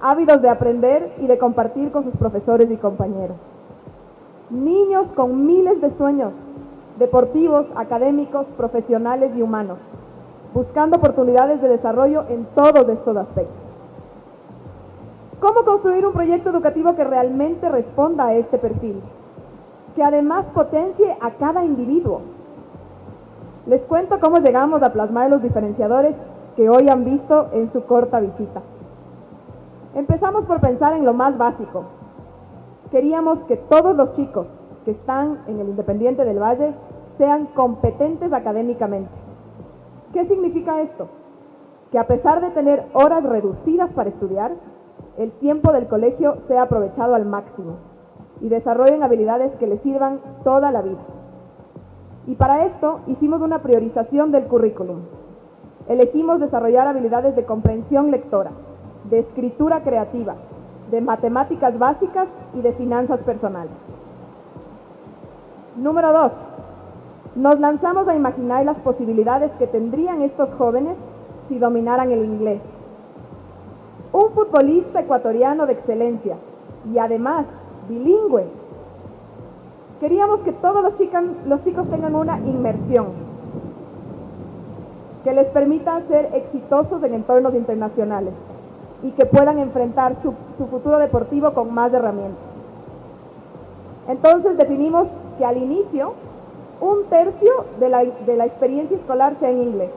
ávidos 0.00 0.40
de 0.42 0.48
aprender 0.48 1.12
y 1.18 1.26
de 1.26 1.38
compartir 1.38 1.90
con 1.90 2.04
sus 2.04 2.16
profesores 2.16 2.70
y 2.70 2.76
compañeros. 2.76 3.36
Niños 4.50 5.08
con 5.16 5.46
miles 5.46 5.80
de 5.80 5.90
sueños, 5.90 6.34
deportivos, 7.00 7.66
académicos, 7.74 8.46
profesionales 8.56 9.32
y 9.34 9.42
humanos, 9.42 9.78
buscando 10.54 10.98
oportunidades 10.98 11.60
de 11.60 11.66
desarrollo 11.66 12.26
en 12.28 12.44
todos 12.54 12.88
estos 12.88 13.16
aspectos. 13.16 13.56
¿Cómo 15.40 15.64
construir 15.64 16.06
un 16.06 16.12
proyecto 16.12 16.50
educativo 16.50 16.94
que 16.94 17.02
realmente 17.02 17.68
responda 17.68 18.26
a 18.26 18.34
este 18.34 18.56
perfil? 18.56 19.02
Que 19.96 20.04
además 20.04 20.46
potencie 20.54 21.16
a 21.20 21.32
cada 21.32 21.64
individuo. 21.64 22.20
Les 23.66 23.84
cuento 23.86 24.18
cómo 24.20 24.38
llegamos 24.38 24.82
a 24.82 24.92
plasmar 24.92 25.30
los 25.30 25.42
diferenciadores 25.42 26.14
que 26.56 26.68
hoy 26.68 26.88
han 26.88 27.04
visto 27.04 27.48
en 27.52 27.70
su 27.72 27.84
corta 27.84 28.20
visita. 28.20 28.62
Empezamos 29.94 30.46
por 30.46 30.60
pensar 30.60 30.94
en 30.94 31.04
lo 31.04 31.12
más 31.12 31.36
básico. 31.36 31.84
Queríamos 32.90 33.40
que 33.40 33.56
todos 33.56 33.94
los 33.94 34.14
chicos 34.14 34.46
que 34.84 34.92
están 34.92 35.40
en 35.46 35.60
el 35.60 35.68
Independiente 35.68 36.24
del 36.24 36.38
Valle 36.38 36.72
sean 37.18 37.46
competentes 37.54 38.32
académicamente. 38.32 39.12
¿Qué 40.12 40.26
significa 40.26 40.80
esto? 40.80 41.08
Que 41.92 41.98
a 41.98 42.06
pesar 42.06 42.40
de 42.40 42.50
tener 42.50 42.86
horas 42.94 43.22
reducidas 43.24 43.90
para 43.92 44.08
estudiar, 44.08 44.52
el 45.18 45.32
tiempo 45.32 45.72
del 45.72 45.86
colegio 45.86 46.38
sea 46.48 46.62
aprovechado 46.62 47.14
al 47.14 47.26
máximo 47.26 47.74
y 48.40 48.48
desarrollen 48.48 49.02
habilidades 49.02 49.52
que 49.56 49.66
les 49.66 49.82
sirvan 49.82 50.20
toda 50.44 50.72
la 50.72 50.80
vida. 50.80 51.19
Y 52.30 52.36
para 52.36 52.64
esto 52.64 53.00
hicimos 53.08 53.42
una 53.42 53.58
priorización 53.58 54.30
del 54.30 54.44
currículum. 54.44 55.00
Elegimos 55.88 56.38
desarrollar 56.38 56.86
habilidades 56.86 57.34
de 57.34 57.44
comprensión 57.44 58.12
lectora, 58.12 58.52
de 59.10 59.18
escritura 59.18 59.82
creativa, 59.82 60.36
de 60.92 61.00
matemáticas 61.00 61.76
básicas 61.76 62.28
y 62.54 62.60
de 62.60 62.72
finanzas 62.74 63.18
personales. 63.22 63.72
Número 65.76 66.12
dos, 66.12 66.30
nos 67.34 67.58
lanzamos 67.58 68.06
a 68.06 68.14
imaginar 68.14 68.64
las 68.64 68.78
posibilidades 68.78 69.50
que 69.58 69.66
tendrían 69.66 70.22
estos 70.22 70.50
jóvenes 70.56 70.96
si 71.48 71.58
dominaran 71.58 72.12
el 72.12 72.24
inglés. 72.24 72.60
Un 74.12 74.30
futbolista 74.34 75.00
ecuatoriano 75.00 75.66
de 75.66 75.72
excelencia 75.72 76.36
y 76.94 76.96
además 76.98 77.46
bilingüe. 77.88 78.59
Queríamos 80.00 80.40
que 80.40 80.52
todos 80.52 80.82
los, 80.82 81.62
chicos 81.64 81.88
tengan 81.90 82.14
una 82.14 82.38
inmersión 82.38 83.08
que 85.22 85.34
les 85.34 85.46
permita 85.48 86.00
ser 86.08 86.30
exitosos 86.34 87.02
en 87.02 87.12
entornos 87.12 87.54
internacionales 87.54 88.32
y 89.02 89.10
que 89.10 89.26
puedan 89.26 89.58
enfrentar 89.58 90.16
su, 90.22 90.32
su 90.56 90.66
futuro 90.68 90.98
deportivo 90.98 91.52
con 91.52 91.74
más 91.74 91.92
herramientas. 91.92 92.42
Entonces 94.08 94.56
definimos 94.56 95.06
que 95.36 95.44
al 95.44 95.58
inicio 95.58 96.14
un 96.80 97.04
tercio 97.10 97.66
de 97.78 97.90
la, 97.90 98.02
de 98.04 98.36
la 98.36 98.46
experiencia 98.46 98.96
escolar 98.96 99.36
sea 99.38 99.50
en 99.50 99.62
inglés 99.62 99.90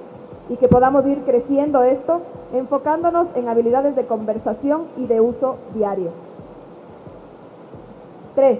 y 0.50 0.58
que 0.58 0.68
podamos 0.68 1.06
ir 1.08 1.20
creciendo 1.24 1.82
esto 1.84 2.20
enfocándonos 2.54 3.28
en 3.36 3.48
habilidades 3.48 3.96
de 3.96 4.06
conversación 4.06 4.84
y 4.98 5.08
de 5.08 5.22
uso 5.22 5.56
diario. 5.74 6.12
Tres, 8.36 8.60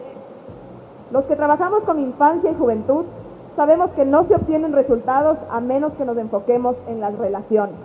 los 1.14 1.26
que 1.26 1.36
trabajamos 1.36 1.84
con 1.84 2.00
infancia 2.00 2.50
y 2.50 2.56
juventud 2.56 3.06
sabemos 3.56 3.92
que 3.92 4.04
no 4.04 4.24
se 4.24 4.34
obtienen 4.34 4.74
resultados 4.74 5.38
a 5.52 5.60
menos 5.60 5.94
que 5.94 6.06
nos 6.06 6.18
enfoquemos 6.18 6.76
en 6.88 7.00
las 7.00 7.16
relaciones. 7.16 7.76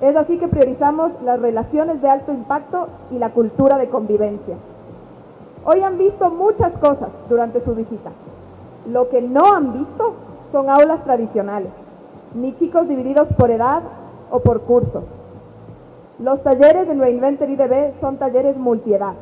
Es 0.00 0.14
así 0.14 0.38
que 0.38 0.46
priorizamos 0.46 1.10
las 1.24 1.40
relaciones 1.40 2.00
de 2.00 2.08
alto 2.08 2.32
impacto 2.32 2.86
y 3.10 3.18
la 3.18 3.30
cultura 3.30 3.76
de 3.76 3.88
convivencia. 3.88 4.54
Hoy 5.64 5.80
han 5.80 5.98
visto 5.98 6.30
muchas 6.30 6.72
cosas 6.74 7.08
durante 7.28 7.60
su 7.62 7.74
visita. 7.74 8.10
Lo 8.88 9.08
que 9.08 9.20
no 9.20 9.52
han 9.52 9.72
visto 9.72 10.14
son 10.52 10.70
aulas 10.70 11.02
tradicionales, 11.02 11.72
ni 12.34 12.54
chicos 12.54 12.86
divididos 12.86 13.26
por 13.36 13.50
edad 13.50 13.82
o 14.30 14.38
por 14.38 14.60
curso. 14.60 15.02
Los 16.20 16.40
talleres 16.44 16.88
en 16.88 17.00
Reinventor 17.00 17.50
IDB 17.50 17.98
son 18.00 18.16
talleres 18.16 18.56
multiedad. 18.56 19.14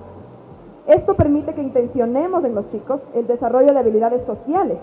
Esto 0.87 1.15
permite 1.15 1.55
que 1.55 1.63
intencionemos 1.63 2.45
en 2.45 2.55
los 2.55 2.69
chicos 2.71 3.01
el 3.15 3.27
desarrollo 3.27 3.73
de 3.73 3.79
habilidades 3.79 4.23
sociales, 4.25 4.79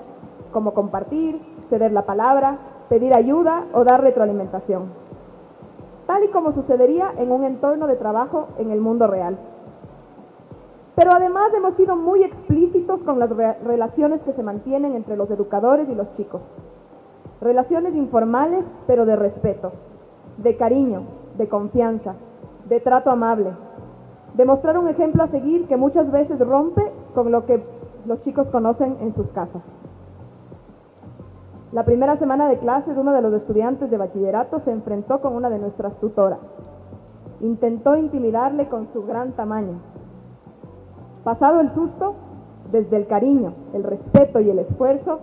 como 0.51 0.73
compartir, 0.73 1.39
ceder 1.69 1.91
la 1.91 2.05
palabra, 2.05 2.57
pedir 2.89 3.13
ayuda 3.13 3.65
o 3.73 3.83
dar 3.83 4.01
retroalimentación, 4.01 4.85
tal 6.07 6.23
y 6.23 6.29
como 6.29 6.51
sucedería 6.51 7.13
en 7.17 7.31
un 7.31 7.43
entorno 7.43 7.87
de 7.87 7.95
trabajo 7.95 8.47
en 8.57 8.71
el 8.71 8.81
mundo 8.81 9.07
real. 9.07 9.37
Pero 10.95 11.11
además 11.13 11.53
hemos 11.55 11.75
sido 11.75 11.95
muy 11.95 12.23
explícitos 12.23 12.99
con 13.03 13.19
las 13.19 13.29
relaciones 13.29 14.21
que 14.21 14.33
se 14.33 14.43
mantienen 14.43 14.95
entre 14.95 15.15
los 15.15 15.29
educadores 15.31 15.87
y 15.87 15.95
los 15.95 16.11
chicos. 16.17 16.41
Relaciones 17.39 17.95
informales, 17.95 18.65
pero 18.87 19.05
de 19.05 19.15
respeto, 19.15 19.71
de 20.37 20.57
cariño, 20.57 21.03
de 21.37 21.47
confianza, 21.47 22.15
de 22.67 22.79
trato 22.81 23.09
amable. 23.09 23.51
Demostrar 24.35 24.77
un 24.77 24.87
ejemplo 24.87 25.23
a 25.23 25.27
seguir 25.27 25.67
que 25.67 25.77
muchas 25.77 26.11
veces 26.11 26.39
rompe 26.39 26.89
con 27.13 27.31
lo 27.31 27.45
que 27.45 27.61
los 28.05 28.21
chicos 28.21 28.47
conocen 28.47 28.97
en 29.01 29.13
sus 29.13 29.27
casas. 29.29 29.61
La 31.71 31.85
primera 31.85 32.17
semana 32.17 32.49
de 32.49 32.57
clases, 32.57 32.97
uno 32.97 33.13
de 33.13 33.21
los 33.21 33.33
estudiantes 33.33 33.89
de 33.89 33.97
bachillerato 33.97 34.59
se 34.61 34.71
enfrentó 34.71 35.21
con 35.21 35.35
una 35.35 35.49
de 35.49 35.59
nuestras 35.59 35.93
tutoras. 35.99 36.39
Intentó 37.39 37.95
intimidarle 37.95 38.67
con 38.67 38.87
su 38.93 39.05
gran 39.05 39.31
tamaño. 39.33 39.79
Pasado 41.23 41.61
el 41.61 41.71
susto, 41.73 42.15
desde 42.71 42.97
el 42.97 43.07
cariño, 43.07 43.53
el 43.73 43.83
respeto 43.83 44.39
y 44.39 44.49
el 44.49 44.59
esfuerzo, 44.59 45.19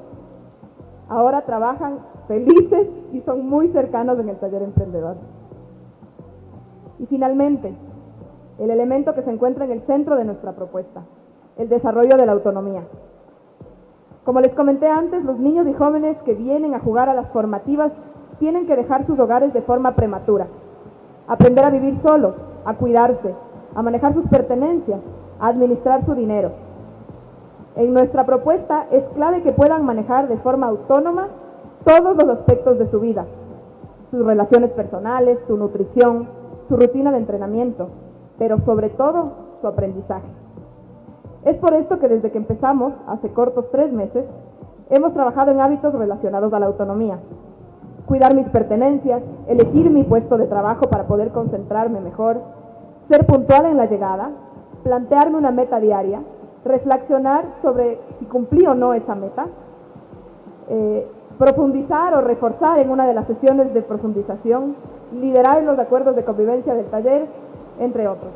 ahora 1.08 1.42
trabajan 1.42 1.98
felices 2.28 2.88
y 3.12 3.20
son 3.22 3.48
muy 3.48 3.68
cercanos 3.68 4.18
en 4.18 4.28
el 4.28 4.36
taller 4.36 4.62
emprendedor. 4.62 5.16
Y 6.98 7.06
finalmente, 7.06 7.74
el 8.58 8.70
elemento 8.70 9.14
que 9.14 9.22
se 9.22 9.30
encuentra 9.30 9.64
en 9.64 9.72
el 9.72 9.82
centro 9.82 10.16
de 10.16 10.24
nuestra 10.24 10.52
propuesta, 10.52 11.02
el 11.56 11.68
desarrollo 11.68 12.16
de 12.16 12.26
la 12.26 12.32
autonomía. 12.32 12.82
Como 14.24 14.40
les 14.40 14.54
comenté 14.54 14.88
antes, 14.88 15.24
los 15.24 15.38
niños 15.38 15.66
y 15.68 15.72
jóvenes 15.72 16.16
que 16.24 16.34
vienen 16.34 16.74
a 16.74 16.80
jugar 16.80 17.08
a 17.08 17.14
las 17.14 17.28
formativas 17.28 17.92
tienen 18.38 18.66
que 18.66 18.76
dejar 18.76 19.06
sus 19.06 19.18
hogares 19.18 19.52
de 19.52 19.62
forma 19.62 19.94
prematura, 19.94 20.48
aprender 21.26 21.64
a 21.64 21.70
vivir 21.70 21.96
solos, 21.98 22.34
a 22.64 22.74
cuidarse, 22.74 23.34
a 23.74 23.82
manejar 23.82 24.12
sus 24.12 24.26
pertenencias, 24.26 25.00
a 25.40 25.48
administrar 25.48 26.04
su 26.04 26.14
dinero. 26.14 26.50
En 27.76 27.92
nuestra 27.94 28.26
propuesta 28.26 28.86
es 28.90 29.04
clave 29.14 29.42
que 29.42 29.52
puedan 29.52 29.84
manejar 29.84 30.28
de 30.28 30.36
forma 30.38 30.66
autónoma 30.66 31.28
todos 31.84 32.16
los 32.16 32.28
aspectos 32.28 32.78
de 32.78 32.86
su 32.86 33.00
vida, 33.00 33.24
sus 34.10 34.26
relaciones 34.26 34.70
personales, 34.72 35.38
su 35.46 35.56
nutrición, 35.56 36.28
su 36.68 36.76
rutina 36.76 37.12
de 37.12 37.18
entrenamiento, 37.18 37.88
pero 38.38 38.58
sobre 38.60 38.90
todo 38.90 39.32
su 39.60 39.66
aprendizaje. 39.66 40.28
Es 41.44 41.56
por 41.56 41.74
esto 41.74 41.98
que 41.98 42.08
desde 42.08 42.30
que 42.30 42.38
empezamos, 42.38 42.92
hace 43.06 43.30
cortos 43.30 43.66
tres 43.70 43.92
meses, 43.92 44.24
hemos 44.90 45.12
trabajado 45.14 45.50
en 45.50 45.60
hábitos 45.60 45.94
relacionados 45.94 46.52
a 46.52 46.58
la 46.58 46.66
autonomía. 46.66 47.18
Cuidar 48.06 48.34
mis 48.34 48.48
pertenencias, 48.48 49.22
elegir 49.46 49.90
mi 49.90 50.04
puesto 50.04 50.38
de 50.38 50.46
trabajo 50.46 50.88
para 50.88 51.06
poder 51.06 51.30
concentrarme 51.30 52.00
mejor, 52.00 52.40
ser 53.08 53.26
puntual 53.26 53.66
en 53.66 53.76
la 53.76 53.86
llegada, 53.86 54.30
plantearme 54.82 55.38
una 55.38 55.50
meta 55.50 55.80
diaria, 55.80 56.22
reflexionar 56.64 57.44
sobre 57.62 58.00
si 58.18 58.26
cumplí 58.26 58.66
o 58.66 58.74
no 58.74 58.94
esa 58.94 59.14
meta, 59.14 59.46
eh, 60.68 61.06
profundizar 61.38 62.14
o 62.14 62.20
reforzar 62.20 62.78
en 62.80 62.90
una 62.90 63.06
de 63.06 63.14
las 63.14 63.26
sesiones 63.26 63.72
de 63.72 63.82
profundización, 63.82 64.74
liderar 65.12 65.62
los 65.62 65.78
acuerdos 65.78 66.16
de 66.16 66.24
convivencia 66.24 66.74
del 66.74 66.86
taller, 66.86 67.26
entre 67.78 68.08
otros. 68.08 68.30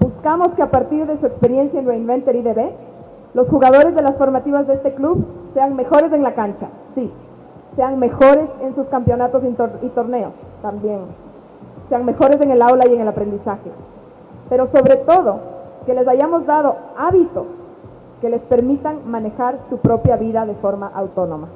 Buscamos 0.00 0.48
que 0.54 0.62
a 0.62 0.70
partir 0.70 1.06
de 1.06 1.18
su 1.18 1.26
experiencia 1.26 1.80
en 1.80 1.86
Reinventor 1.86 2.34
IDB, 2.34 2.70
los 3.34 3.48
jugadores 3.48 3.94
de 3.94 4.02
las 4.02 4.16
formativas 4.18 4.66
de 4.66 4.74
este 4.74 4.94
club 4.94 5.24
sean 5.54 5.74
mejores 5.74 6.12
en 6.12 6.22
la 6.22 6.34
cancha, 6.34 6.68
sí, 6.94 7.10
sean 7.76 7.98
mejores 7.98 8.48
en 8.60 8.74
sus 8.74 8.86
campeonatos 8.86 9.42
y 9.82 9.88
torneos, 9.88 10.32
también, 10.60 11.00
sean 11.88 12.04
mejores 12.04 12.40
en 12.40 12.50
el 12.50 12.62
aula 12.62 12.84
y 12.88 12.94
en 12.94 13.00
el 13.00 13.08
aprendizaje, 13.08 13.70
pero 14.48 14.66
sobre 14.68 14.96
todo 14.96 15.40
que 15.86 15.94
les 15.94 16.06
hayamos 16.06 16.46
dado 16.46 16.76
hábitos 16.96 17.46
que 18.22 18.30
les 18.30 18.40
permitan 18.42 19.10
manejar 19.10 19.58
su 19.68 19.78
propia 19.78 20.16
vida 20.16 20.46
de 20.46 20.54
forma 20.54 20.90
autónoma. 20.94 21.48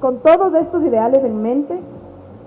Con 0.00 0.18
todos 0.18 0.52
estos 0.54 0.82
ideales 0.82 1.24
en 1.24 1.40
mente, 1.40 1.80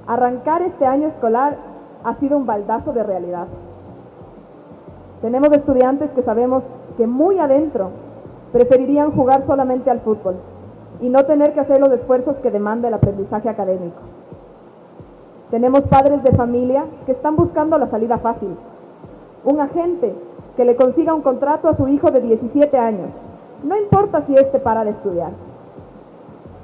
arrancar 0.07 0.61
este 0.61 0.85
año 0.85 1.07
escolar 1.07 1.57
ha 2.03 2.13
sido 2.15 2.37
un 2.37 2.45
baldazo 2.45 2.93
de 2.93 3.03
realidad. 3.03 3.47
Tenemos 5.21 5.51
estudiantes 5.51 6.11
que 6.11 6.21
sabemos 6.21 6.63
que 6.97 7.07
muy 7.07 7.39
adentro 7.39 7.89
preferirían 8.51 9.11
jugar 9.11 9.41
solamente 9.43 9.89
al 9.89 10.01
fútbol 10.01 10.35
y 11.01 11.09
no 11.09 11.25
tener 11.25 11.53
que 11.53 11.59
hacer 11.59 11.79
los 11.79 11.91
esfuerzos 11.91 12.37
que 12.37 12.51
demanda 12.51 12.87
el 12.87 12.93
aprendizaje 12.93 13.49
académico. 13.49 13.99
Tenemos 15.49 15.81
padres 15.87 16.23
de 16.23 16.31
familia 16.31 16.85
que 17.05 17.13
están 17.13 17.35
buscando 17.35 17.77
la 17.77 17.87
salida 17.87 18.17
fácil. 18.19 18.55
Un 19.43 19.59
agente 19.59 20.15
que 20.55 20.65
le 20.65 20.75
consiga 20.75 21.13
un 21.13 21.21
contrato 21.21 21.67
a 21.67 21.73
su 21.73 21.87
hijo 21.87 22.11
de 22.11 22.21
17 22.21 22.77
años. 22.77 23.09
No 23.63 23.77
importa 23.77 24.23
si 24.25 24.35
éste 24.35 24.59
para 24.59 24.83
de 24.83 24.91
estudiar. 24.91 25.31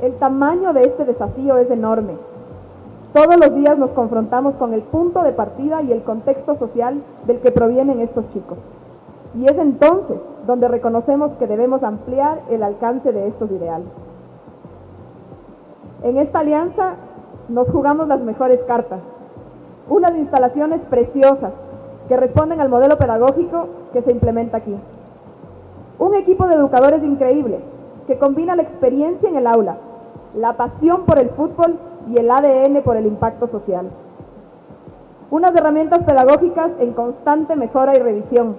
El 0.02 0.14
tamaño 0.16 0.74
de 0.74 0.82
este 0.82 1.06
desafío 1.06 1.58
es 1.58 1.70
enorme 1.70 2.14
todos 3.14 3.36
los 3.38 3.54
días 3.56 3.78
nos 3.78 3.92
confrontamos 3.92 4.56
con 4.56 4.74
el 4.74 4.84
punto 4.84 5.22
de 5.24 5.34
partida 5.34 5.82
y 5.82 5.92
el 5.92 6.04
contexto 6.04 6.56
social 6.56 7.04
del 7.28 7.40
que 7.40 7.52
provienen 7.52 8.00
estos 8.00 8.30
chicos. 8.30 8.58
Y 9.36 9.46
es 9.46 9.58
entonces 9.58 10.18
donde 10.48 10.68
reconocemos 10.68 11.32
que 11.34 11.48
debemos 11.48 11.84
ampliar 11.84 12.42
el 12.50 12.64
alcance 12.64 13.12
de 13.12 13.28
estos 13.28 13.52
ideales. 13.52 13.88
En 16.04 16.18
esta 16.18 16.40
alianza 16.40 16.96
nos 17.50 17.70
jugamos 17.70 18.08
las 18.08 18.22
mejores 18.22 18.60
cartas, 18.64 19.00
unas 19.90 20.16
instalaciones 20.16 20.80
preciosas 20.90 21.52
que 22.08 22.18
responden 22.18 22.62
al 22.62 22.70
modelo 22.70 22.98
pedagógico 22.98 23.68
que 23.92 24.02
se 24.02 24.12
implementa 24.12 24.58
aquí. 24.58 24.76
Un 26.00 26.16
equipo 26.16 26.48
de 26.48 26.56
educadores 26.56 27.04
increíble 27.04 27.60
que 28.08 28.18
combina 28.18 28.56
la 28.56 28.64
experiencia 28.64 29.30
en 29.30 29.36
el 29.36 29.48
aula, 29.48 29.78
la 30.36 30.56
pasión 30.56 31.04
por 31.06 31.20
el 31.20 31.30
fútbol 31.30 31.78
y 32.10 32.18
el 32.18 32.30
ADN 32.30 32.82
por 32.84 32.98
el 32.98 33.06
impacto 33.06 33.48
social. 33.48 33.90
Unas 35.30 35.56
herramientas 35.56 36.04
pedagógicas 36.04 36.72
en 36.80 36.94
constante 36.94 37.56
mejora 37.56 37.96
y 37.96 38.00
revisión, 38.00 38.58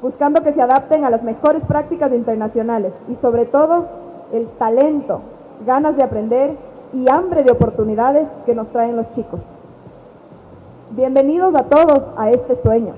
buscando 0.00 0.42
que 0.42 0.52
se 0.52 0.62
adapten 0.62 1.04
a 1.04 1.10
las 1.10 1.22
mejores 1.22 1.64
prácticas 1.64 2.12
internacionales 2.12 2.92
y 3.08 3.16
sobre 3.16 3.46
todo 3.46 3.86
el 4.32 4.46
talento, 4.58 5.20
ganas 5.66 5.96
de 5.96 6.04
aprender 6.04 6.56
y 6.92 7.10
hambre 7.10 7.42
de 7.42 7.52
oportunidades 7.52 8.28
que 8.46 8.54
nos 8.54 8.68
traen 8.68 8.96
los 8.96 9.10
chicos. 9.10 9.40
Bienvenidos 10.90 11.54
a 11.56 11.64
todos 11.64 12.04
a 12.16 12.30
este 12.30 12.56
sueño. 12.62 12.94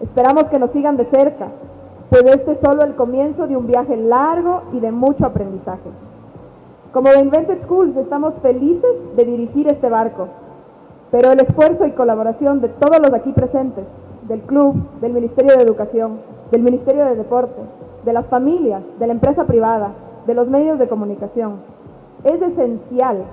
Esperamos 0.00 0.44
que 0.44 0.58
nos 0.58 0.70
sigan 0.70 0.96
de 0.96 1.06
cerca, 1.06 1.48
pues 2.10 2.22
este 2.26 2.52
es 2.52 2.60
solo 2.60 2.84
el 2.84 2.94
comienzo 2.94 3.46
de 3.46 3.56
un 3.56 3.66
viaje 3.66 3.96
largo 3.96 4.62
y 4.72 4.80
de 4.80 4.92
mucho 4.92 5.26
aprendizaje. 5.26 5.90
Como 6.96 7.12
Invented 7.12 7.60
Schools 7.64 7.94
estamos 7.94 8.40
felices 8.40 8.90
de 9.16 9.26
dirigir 9.26 9.68
este 9.68 9.90
barco, 9.90 10.28
pero 11.10 11.30
el 11.30 11.40
esfuerzo 11.40 11.84
y 11.84 11.90
colaboración 11.90 12.62
de 12.62 12.70
todos 12.70 12.98
los 13.00 13.12
aquí 13.12 13.32
presentes, 13.32 13.84
del 14.26 14.40
club, 14.40 14.76
del 15.02 15.12
Ministerio 15.12 15.54
de 15.54 15.62
Educación, 15.62 16.20
del 16.50 16.62
Ministerio 16.62 17.04
de 17.04 17.16
Deporte, 17.16 17.60
de 18.02 18.12
las 18.14 18.26
familias, 18.30 18.82
de 18.98 19.06
la 19.08 19.12
empresa 19.12 19.44
privada, 19.44 19.90
de 20.26 20.32
los 20.32 20.48
medios 20.48 20.78
de 20.78 20.88
comunicación, 20.88 21.56
es 22.24 22.40
esencial 22.40 23.24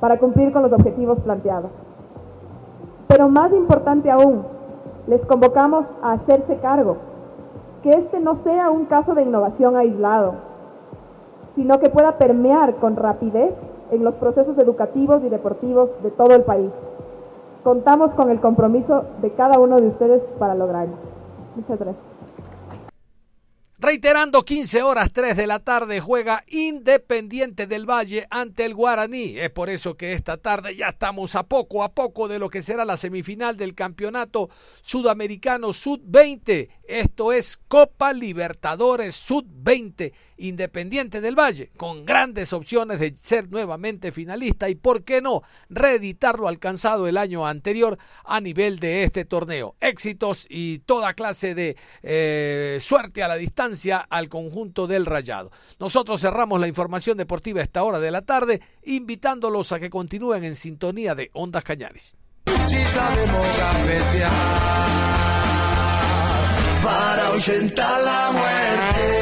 para 0.00 0.18
cumplir 0.18 0.52
con 0.52 0.62
los 0.62 0.72
objetivos 0.72 1.20
planteados. 1.20 1.70
Pero 3.06 3.28
más 3.28 3.52
importante 3.52 4.10
aún, 4.10 4.42
les 5.06 5.24
convocamos 5.26 5.86
a 6.02 6.14
hacerse 6.14 6.56
cargo, 6.56 6.96
que 7.84 7.90
este 7.90 8.18
no 8.18 8.34
sea 8.34 8.68
un 8.70 8.86
caso 8.86 9.14
de 9.14 9.22
innovación 9.22 9.76
aislado, 9.76 10.50
sino 11.54 11.78
que 11.78 11.90
pueda 11.90 12.18
permear 12.18 12.76
con 12.76 12.96
rapidez 12.96 13.52
en 13.90 14.04
los 14.04 14.14
procesos 14.14 14.56
educativos 14.58 15.22
y 15.24 15.28
deportivos 15.28 15.90
de 16.02 16.10
todo 16.10 16.34
el 16.34 16.42
país. 16.42 16.70
Contamos 17.62 18.14
con 18.14 18.30
el 18.30 18.40
compromiso 18.40 19.04
de 19.20 19.30
cada 19.32 19.60
uno 19.60 19.76
de 19.76 19.88
ustedes 19.88 20.22
para 20.38 20.54
lograrlo. 20.54 20.94
Muchas 21.54 21.78
gracias. 21.78 22.11
Reiterando, 23.82 24.44
15 24.44 24.80
horas 24.84 25.12
3 25.12 25.36
de 25.36 25.48
la 25.48 25.58
tarde 25.58 25.98
juega 25.98 26.44
Independiente 26.46 27.66
del 27.66 27.84
Valle 27.84 28.28
ante 28.30 28.64
el 28.64 28.76
Guaraní. 28.76 29.36
Es 29.36 29.50
por 29.50 29.68
eso 29.68 29.96
que 29.96 30.12
esta 30.12 30.36
tarde 30.36 30.76
ya 30.76 30.90
estamos 30.90 31.34
a 31.34 31.42
poco 31.42 31.82
a 31.82 31.92
poco 31.92 32.28
de 32.28 32.38
lo 32.38 32.48
que 32.48 32.62
será 32.62 32.84
la 32.84 32.96
semifinal 32.96 33.56
del 33.56 33.74
Campeonato 33.74 34.50
Sudamericano 34.82 35.72
Sud-20. 35.72 36.68
Esto 36.84 37.32
es 37.32 37.56
Copa 37.56 38.12
Libertadores 38.12 39.16
Sud-20 39.16 40.12
Independiente 40.36 41.20
del 41.20 41.38
Valle, 41.38 41.70
con 41.76 42.04
grandes 42.04 42.52
opciones 42.52 43.00
de 43.00 43.16
ser 43.16 43.48
nuevamente 43.48 44.10
finalista 44.10 44.68
y, 44.68 44.74
por 44.74 45.04
qué 45.04 45.20
no, 45.20 45.42
reeditar 45.68 46.38
lo 46.38 46.48
alcanzado 46.48 47.06
el 47.06 47.16
año 47.16 47.46
anterior 47.46 47.96
a 48.24 48.40
nivel 48.40 48.78
de 48.80 49.04
este 49.04 49.24
torneo. 49.24 49.76
Éxitos 49.80 50.46
y 50.50 50.80
toda 50.80 51.14
clase 51.14 51.54
de 51.54 51.76
eh, 52.02 52.78
suerte 52.80 53.22
a 53.22 53.28
la 53.28 53.36
distancia 53.36 53.71
al 54.08 54.28
conjunto 54.28 54.86
del 54.86 55.06
Rayado. 55.06 55.50
Nosotros 55.78 56.20
cerramos 56.20 56.60
la 56.60 56.68
información 56.68 57.16
deportiva 57.16 57.60
a 57.60 57.64
esta 57.64 57.82
hora 57.82 57.98
de 57.98 58.10
la 58.10 58.22
tarde, 58.22 58.60
invitándolos 58.84 59.72
a 59.72 59.80
que 59.80 59.90
continúen 59.90 60.44
en 60.44 60.56
sintonía 60.56 61.14
de 61.14 61.30
Ondas 61.32 61.64
muerte. 68.32 69.21